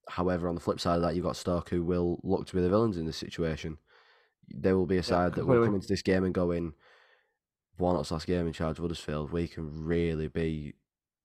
however, 0.07 0.47
on 0.47 0.55
the 0.55 0.61
flip 0.61 0.79
side 0.79 0.97
of 0.97 1.01
that, 1.01 1.15
you've 1.15 1.25
got 1.25 1.35
Stoke 1.35 1.69
who 1.69 1.83
will 1.83 2.19
look 2.23 2.47
to 2.47 2.55
be 2.55 2.61
the 2.61 2.69
villains 2.69 2.97
in 2.97 3.05
this 3.05 3.17
situation. 3.17 3.77
They 4.53 4.73
will 4.73 4.85
be 4.85 4.97
a 4.97 5.03
side 5.03 5.33
yeah, 5.33 5.35
that 5.35 5.45
will 5.45 5.65
come 5.65 5.75
into 5.75 5.87
this 5.87 6.01
game 6.01 6.23
and 6.23 6.33
go 6.33 6.51
in. 6.51 6.73
Warnock's 7.77 8.11
last 8.11 8.27
game 8.27 8.47
in 8.47 8.53
charge 8.53 8.77
of 8.77 8.83
Huddersfield, 8.83 9.31
we 9.31 9.47
can 9.47 9.83
really 9.83 10.27
be 10.27 10.75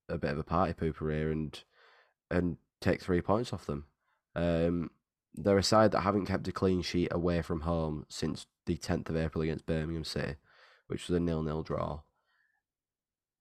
a 0.09 0.19
bit 0.19 0.33
of 0.33 0.39
a 0.39 0.45
party 0.45 0.73
pooper 0.73 1.13
here 1.13 1.31
and 1.31 1.63
and 2.31 2.57
take 2.81 3.01
three 3.01 3.21
points 3.21 3.53
off 3.53 3.67
them. 3.67 3.87
Um, 4.35 4.91
they're 5.35 5.59
a 5.59 5.63
side 5.63 5.93
that 5.93 6.01
haven't 6.01 6.27
kept 6.27 6.49
a 6.49 6.53
clean 6.53 6.83
sheet 6.83 7.09
away 7.13 7.43
from 7.43 7.61
home 7.61 8.07
since 8.09 8.47
the 8.67 8.77
10th 8.77 9.09
of 9.09 9.17
April 9.17 9.43
against 9.43 9.67
Birmingham 9.67 10.05
City, 10.05 10.37
which 10.89 11.09
was 11.09 11.17
a 11.17 11.21
nil-nil 11.21 11.63
draw 11.63 12.01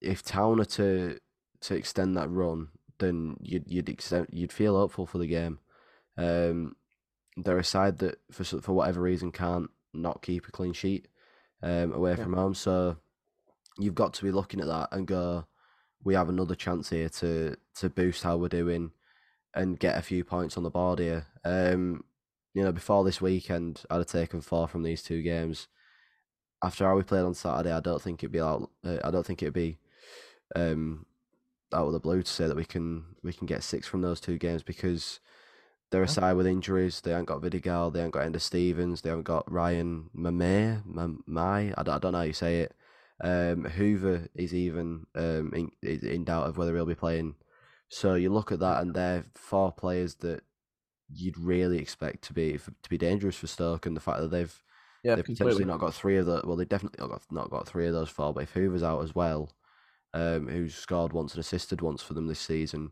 if 0.02 0.24
Town 0.24 0.60
are 0.60 0.66
to 0.66 1.20
to 1.62 1.76
extend 1.76 2.16
that 2.16 2.30
run, 2.30 2.70
then 3.00 3.38
you'd 3.42 3.66
you'd 3.68 3.90
extend, 3.90 4.28
you'd 4.32 4.54
feel 4.54 4.78
hopeful 4.78 5.06
for 5.06 5.18
the 5.18 5.28
game. 5.28 5.60
Um, 6.18 6.76
they're 7.38 7.58
a 7.58 7.64
side 7.64 8.00
that 8.00 8.20
for 8.32 8.44
for 8.44 8.74
whatever 8.74 9.02
reason 9.02 9.32
can't 9.32 9.70
not 9.94 10.22
keep 10.22 10.48
a 10.48 10.52
clean 10.52 10.74
sheet 10.74 11.08
um, 11.64 11.94
away 11.94 12.12
yeah. 12.12 12.24
from 12.24 12.34
home, 12.34 12.54
so 12.54 12.98
you've 13.78 13.96
got 13.96 14.14
to 14.14 14.24
be 14.24 14.32
looking 14.32 14.60
at 14.60 14.68
that 14.68 14.90
and 14.92 15.08
go, 15.08 15.46
we 16.04 16.14
have 16.14 16.30
another 16.30 16.56
chance 16.56 16.90
here 16.90 17.10
to 17.10 17.56
to 17.76 17.90
boost 17.90 18.24
how 18.24 18.38
we're 18.38 18.50
doing 18.50 18.92
and 19.56 19.80
get 19.80 19.98
a 19.98 20.02
few 20.02 20.24
points 20.24 20.58
on 20.58 20.64
the 20.64 20.70
board 20.70 21.00
here. 21.00 21.26
Um, 21.44 22.04
you 22.54 22.64
know, 22.64 22.72
before 22.72 23.04
this 23.04 23.22
weekend, 23.22 23.84
I'd 23.90 23.98
have 23.98 24.08
taken 24.08 24.42
four 24.42 24.68
from 24.68 24.84
these 24.84 25.02
two 25.02 25.22
games. 25.22 25.68
After 26.64 26.86
how 26.86 26.96
we 26.96 27.04
played 27.04 27.24
on 27.24 27.34
Saturday, 27.34 27.72
I 27.72 27.80
don't 27.80 28.02
think 28.02 28.22
it'd 28.22 28.34
be 28.34 28.42
out. 28.42 28.70
Uh, 28.86 28.98
I 29.04 29.12
don't 29.12 29.26
think 29.26 29.42
it'd 29.42 29.54
be 29.54 29.78
um, 30.56 31.06
out 31.74 31.88
of 31.88 31.94
the 31.94 32.00
blue 32.00 32.24
to 32.24 32.32
say 32.32 32.48
that 32.48 32.56
we 32.56 32.66
can 32.66 33.06
we 33.24 33.34
can 33.34 33.48
get 33.48 33.64
six 33.64 33.88
from 33.88 34.02
those 34.02 34.20
two 34.20 34.38
games 34.38 34.64
because 34.64 35.20
they're 35.92 36.04
a 36.04 36.08
side 36.08 36.34
with 36.34 36.48
injuries. 36.48 37.02
They 37.02 37.12
haven't 37.12 37.26
got 37.26 37.42
Vidigal, 37.42 37.92
they 37.92 38.00
haven't 38.00 38.12
got 38.12 38.26
Enda 38.26 38.40
Stevens, 38.40 39.02
they 39.02 39.10
haven't 39.10 39.24
got 39.24 39.52
Ryan 39.52 40.10
Mamay, 40.16 40.84
Mai, 41.26 41.74
I 41.76 41.84
don't, 41.84 41.96
I 41.96 42.00
don't 42.00 42.12
know 42.12 42.20
how 42.20 42.24
you 42.24 42.34
say 42.34 42.62
it. 42.62 42.76
Um, 43.22 43.66
Hoever 43.66 44.28
is 44.36 44.54
even 44.54 45.08
um, 45.16 45.52
in, 45.54 45.72
in 45.82 46.24
doubt 46.24 46.48
of 46.48 46.58
whether 46.58 46.76
he'll 46.76 46.86
be 46.86 46.96
playing. 46.96 47.36
So 47.90 48.14
you 48.14 48.30
look 48.30 48.52
at 48.52 48.60
that, 48.60 48.82
and 48.82 48.94
they're 48.94 49.26
four 49.36 49.72
players 49.72 50.16
that 50.16 50.42
you'd 51.12 51.38
really 51.38 51.80
expect 51.80 52.24
to 52.26 52.34
be 52.34 52.58
to 52.58 52.90
be 52.90 52.98
dangerous 52.98 53.36
for 53.36 53.48
Stoke, 53.48 53.86
and 53.86 53.96
the 53.96 54.02
fact 54.02 54.22
that 54.22 54.30
they've 54.30 54.64
yeah, 55.04 55.16
they've 55.16 55.26
potentially 55.26 55.66
not 55.66 55.80
got 55.80 55.94
three 55.94 56.18
of 56.18 56.28
the 56.28 56.42
well, 56.46 56.56
they 56.56 56.66
definitely 56.66 57.00
not 57.00 57.10
got 57.10 57.22
not 57.32 57.50
got 57.50 57.68
three 57.68 57.88
of 57.88 57.94
those 57.94 58.10
four. 58.10 58.34
But 58.34 58.44
if 58.44 58.54
Hoever's 58.54 58.84
out 58.84 59.04
as 59.04 59.16
well, 59.16 59.52
um, 60.14 60.48
who's 60.48 60.76
scored 60.76 61.14
once 61.14 61.34
and 61.34 61.40
assisted 61.40 61.82
once 61.82 62.02
for 62.02 62.14
them 62.14 62.28
this 62.28 62.40
season, 62.40 62.92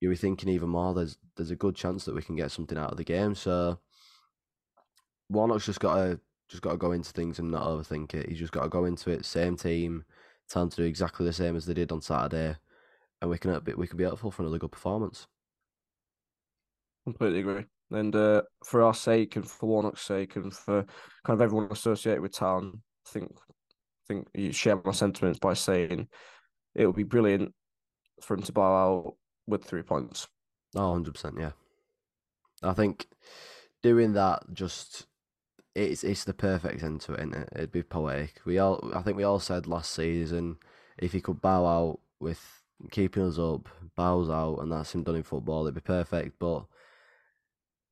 you 0.00 0.08
were 0.08 0.16
thinking 0.16 0.48
even 0.48 0.68
more. 0.68 0.94
There's 0.94 1.16
there's 1.36 1.50
a 1.50 1.56
good 1.56 1.76
chance 1.76 2.04
that 2.04 2.14
we 2.14 2.22
can 2.22 2.36
get 2.36 2.50
something 2.50 2.76
out 2.76 2.90
of 2.90 2.96
the 2.96 3.04
game. 3.04 3.34
So 3.34 3.78
Warnock's 5.28 5.66
just 5.66 5.80
got 5.80 5.94
to 5.96 6.20
just 6.48 6.62
got 6.62 6.72
to 6.72 6.76
go 6.76 6.92
into 6.92 7.12
things 7.12 7.38
and 7.38 7.50
not 7.50 7.66
overthink 7.66 8.12
it. 8.14 8.28
He's 8.28 8.38
just 8.38 8.52
got 8.52 8.64
to 8.64 8.68
go 8.68 8.84
into 8.84 9.10
it. 9.10 9.24
Same 9.24 9.56
team, 9.56 10.04
time 10.50 10.68
to 10.68 10.76
do 10.76 10.82
exactly 10.82 11.24
the 11.24 11.32
same 11.32 11.56
as 11.56 11.64
they 11.64 11.74
did 11.74 11.92
on 11.92 12.02
Saturday, 12.02 12.56
and 13.20 13.30
we 13.30 13.38
can 13.38 13.58
we 13.76 13.86
can 13.86 13.96
be 13.96 14.04
hopeful 14.04 14.30
for 14.30 14.42
another 14.42 14.58
good 14.58 14.72
performance. 14.72 15.26
Completely 17.04 17.40
agree. 17.40 17.64
And 17.90 18.14
uh, 18.14 18.42
for 18.64 18.82
our 18.82 18.94
sake, 18.94 19.36
and 19.36 19.48
for 19.48 19.66
Warnock's 19.66 20.02
sake, 20.02 20.36
and 20.36 20.52
for 20.52 20.84
kind 21.24 21.38
of 21.38 21.40
everyone 21.40 21.68
associated 21.70 22.22
with 22.22 22.32
Town, 22.32 22.82
I 23.06 23.10
think 23.10 23.32
I 23.32 24.04
think 24.08 24.28
you 24.34 24.52
share 24.52 24.80
my 24.84 24.92
sentiments 24.92 25.38
by 25.38 25.54
saying 25.54 26.08
it 26.74 26.86
would 26.86 26.96
be 26.96 27.02
brilliant 27.02 27.54
for 28.20 28.34
him 28.34 28.42
to 28.42 28.52
bow 28.52 28.74
out 28.74 29.14
with 29.46 29.64
three 29.64 29.82
points. 29.82 30.28
Oh, 30.74 30.94
100%, 30.94 31.38
yeah. 31.38 31.52
I 32.62 32.72
think 32.72 33.08
doing 33.82 34.12
that 34.12 34.42
just 34.52 35.06
it's 35.74 36.04
it's 36.04 36.24
the 36.24 36.34
perfect 36.34 36.82
end 36.82 37.00
to 37.02 37.14
it, 37.14 37.20
isn't 37.20 37.34
it? 37.34 37.48
It'd 37.54 37.72
be 37.72 37.82
poetic. 37.82 38.40
We 38.44 38.58
all 38.58 38.92
I 38.94 39.02
think 39.02 39.16
we 39.16 39.24
all 39.24 39.40
said 39.40 39.66
last 39.66 39.92
season 39.92 40.58
if 40.98 41.12
he 41.12 41.20
could 41.20 41.40
bow 41.40 41.66
out 41.66 42.00
with 42.20 42.62
keeping 42.90 43.24
us 43.24 43.38
up, 43.38 43.68
bows 43.96 44.28
out, 44.28 44.58
and 44.58 44.72
that's 44.72 44.94
him 44.94 45.02
done 45.02 45.16
in 45.16 45.22
football, 45.22 45.62
it'd 45.62 45.74
be 45.74 45.80
perfect. 45.80 46.38
But 46.38 46.64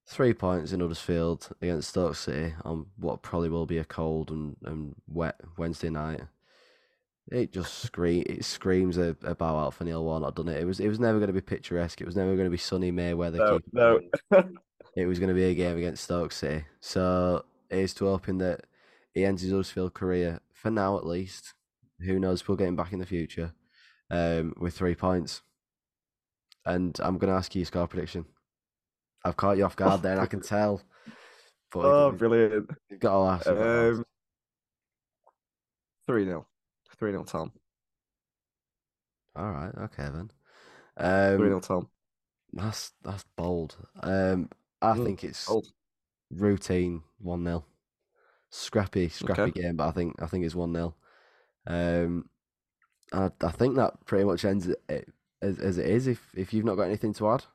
three 0.06 0.34
points 0.34 0.72
in 0.72 0.80
Huddersfield 0.80 1.48
against 1.62 1.90
Stoke 1.90 2.16
City 2.16 2.54
on 2.64 2.86
what 2.96 3.22
probably 3.22 3.48
will 3.48 3.66
be 3.66 3.78
a 3.78 3.84
cold 3.84 4.30
and, 4.30 4.56
and 4.64 4.94
wet 5.08 5.40
Wednesday 5.56 5.90
night 5.90 6.22
It 7.30 7.52
just 7.52 7.78
scream 7.84 8.24
it 8.26 8.44
screams 8.44 8.98
a, 8.98 9.16
a 9.22 9.36
bow 9.36 9.56
out 9.56 9.74
for 9.74 9.84
Neil 9.84 10.04
Warnock, 10.04 10.34
doesn't 10.34 10.52
it? 10.52 10.60
It 10.60 10.64
was 10.64 10.80
it 10.80 10.88
was 10.88 10.98
never 10.98 11.18
going 11.18 11.28
to 11.28 11.32
be 11.32 11.40
picturesque. 11.40 12.00
It 12.00 12.06
was 12.06 12.16
never 12.16 12.34
going 12.34 12.46
to 12.46 12.50
be 12.50 12.56
sunny 12.56 12.90
Mayweather. 12.90 13.60
No, 13.72 14.00
no. 14.32 14.42
it 14.96 15.06
was 15.06 15.18
going 15.18 15.28
to 15.28 15.34
be 15.34 15.44
a 15.44 15.54
game 15.54 15.76
against 15.76 16.04
Stoke 16.04 16.32
City. 16.32 16.64
So 16.80 17.44
here's 17.68 17.94
to 17.94 18.06
hoping 18.06 18.38
that 18.38 18.62
he 19.14 19.24
ends 19.24 19.42
his 19.42 19.52
Huddersfield 19.52 19.94
career 19.94 20.40
for 20.52 20.70
now 20.70 20.98
at 20.98 21.06
least. 21.06 21.54
Who 22.00 22.18
knows? 22.18 22.46
We'll 22.46 22.56
get 22.56 22.68
him 22.68 22.76
back 22.76 22.92
in 22.92 22.98
the 22.98 23.06
future 23.06 23.52
um, 24.10 24.54
with 24.58 24.74
three 24.74 24.94
points. 24.94 25.42
And 26.64 26.98
I'm 27.00 27.18
going 27.18 27.32
to 27.32 27.36
ask 27.36 27.54
you 27.54 27.60
your 27.60 27.66
score 27.66 27.86
prediction. 27.86 28.26
I've 29.24 29.36
caught 29.36 29.56
you 29.56 29.64
off 29.64 29.76
guard 29.76 30.02
there, 30.02 30.12
and 30.12 30.20
I 30.20 30.26
can 30.26 30.40
tell. 30.42 30.82
But 31.72 31.84
oh, 31.84 32.12
brilliant. 32.12 32.70
you've 32.90 33.00
got 33.00 33.12
to 33.12 33.30
ask. 33.30 33.46
you've 33.46 33.56
got 33.56 33.62
to 33.64 33.70
ask. 33.70 33.98
Um, 33.98 34.04
3 36.06 36.24
0. 36.24 36.46
3 37.00 37.10
0 37.12 37.24
Tom. 37.24 37.52
All 39.34 39.50
right, 39.50 39.74
okay 39.74 40.08
then. 40.10 40.30
3 41.36 41.48
Um, 41.48 41.48
0 41.48 41.60
Tom. 41.60 41.90
That's 42.52 42.92
that's 43.02 43.24
bold. 43.36 43.86
Um, 44.02 44.50
I 44.82 44.94
Mm, 44.94 44.96
think 44.96 45.24
it's 45.24 45.58
Bold. 45.60 45.72
routine 46.30 47.04
one 47.18 47.44
0 47.44 47.66
Scrappy, 48.50 49.08
scrappy 49.10 49.50
Okay. 49.50 49.52
game, 49.52 49.76
but 49.76 49.88
I 49.88 49.92
think 49.92 50.20
I 50.22 50.26
think 50.28 50.44
it's 50.46 50.54
one 50.56 50.74
0 50.74 50.96
Um, 51.66 52.30
I 53.12 53.30
I 53.42 53.52
think 53.52 53.76
that 53.76 54.06
pretty 54.06 54.24
much 54.26 54.44
ends 54.46 54.68
it, 54.68 55.12
as 55.42 55.60
as 55.60 55.78
it 55.78 55.86
is. 55.88 56.06
If 56.08 56.36
if 56.38 56.54
you've 56.54 56.64
not 56.66 56.76
got 56.76 56.84
anything 56.88 57.14
to 57.14 57.30
add, 57.30 57.46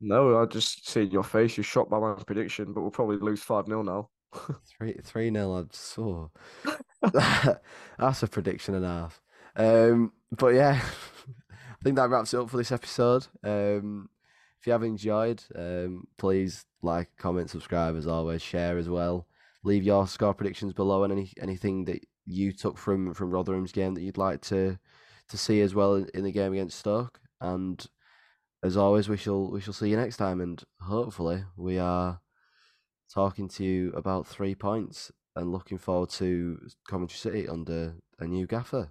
No, 0.00 0.40
I 0.40 0.46
just 0.46 0.88
see 0.88 1.02
your 1.02 1.24
face. 1.24 1.56
You're 1.56 1.64
shocked 1.64 1.90
by 1.90 1.98
my 1.98 2.14
prediction, 2.24 2.72
but 2.72 2.82
we'll 2.82 2.90
probably 2.90 3.16
lose 3.16 3.42
5 3.42 3.66
0 3.66 3.82
now. 3.82 4.10
three 4.66 4.94
three 5.02 5.30
0 5.30 5.58
I'd 5.58 5.74
so 5.74 6.30
that's 7.98 8.22
a 8.22 8.26
prediction 8.26 8.74
and 8.74 8.84
a 8.84 8.88
half. 8.88 9.20
Um, 9.56 10.12
but 10.30 10.54
yeah, 10.54 10.80
I 11.50 11.82
think 11.82 11.96
that 11.96 12.10
wraps 12.10 12.34
it 12.34 12.40
up 12.40 12.50
for 12.50 12.56
this 12.56 12.72
episode. 12.72 13.26
Um, 13.42 14.08
if 14.58 14.66
you 14.66 14.72
have 14.72 14.82
enjoyed, 14.82 15.42
um, 15.54 16.06
please 16.16 16.64
like, 16.82 17.10
comment, 17.18 17.50
subscribe 17.50 17.96
as 17.96 18.06
always, 18.06 18.42
share 18.42 18.78
as 18.78 18.88
well. 18.88 19.26
Leave 19.62 19.84
your 19.84 20.06
score 20.06 20.34
predictions 20.34 20.72
below 20.72 21.04
and 21.04 21.12
any 21.12 21.32
anything 21.40 21.84
that 21.84 22.04
you 22.26 22.52
took 22.52 22.78
from 22.78 23.14
from 23.14 23.30
Rotherham's 23.30 23.72
game 23.72 23.94
that 23.94 24.02
you'd 24.02 24.18
like 24.18 24.40
to 24.42 24.78
to 25.28 25.38
see 25.38 25.60
as 25.60 25.74
well 25.74 25.94
in, 25.94 26.08
in 26.14 26.24
the 26.24 26.32
game 26.32 26.52
against 26.52 26.78
Stoke. 26.78 27.20
And 27.40 27.84
as 28.62 28.76
always, 28.76 29.08
we 29.08 29.16
shall 29.16 29.50
we 29.50 29.60
shall 29.60 29.74
see 29.74 29.88
you 29.88 29.96
next 29.96 30.16
time, 30.16 30.40
and 30.40 30.62
hopefully 30.80 31.44
we 31.56 31.78
are 31.78 32.20
talking 33.12 33.48
to 33.48 33.64
you 33.64 33.92
about 33.92 34.26
three 34.26 34.54
points 34.54 35.10
and 35.36 35.52
looking 35.52 35.78
forward 35.78 36.10
to 36.10 36.58
Coventry 36.88 37.16
City 37.16 37.48
under 37.48 37.94
a 38.18 38.26
new 38.26 38.46
gaffer. 38.46 38.90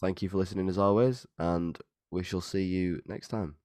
Thank 0.00 0.22
you 0.22 0.28
for 0.28 0.38
listening 0.38 0.68
as 0.68 0.78
always, 0.78 1.26
and 1.38 1.78
we 2.10 2.22
shall 2.22 2.40
see 2.40 2.64
you 2.64 3.00
next 3.06 3.28
time. 3.28 3.56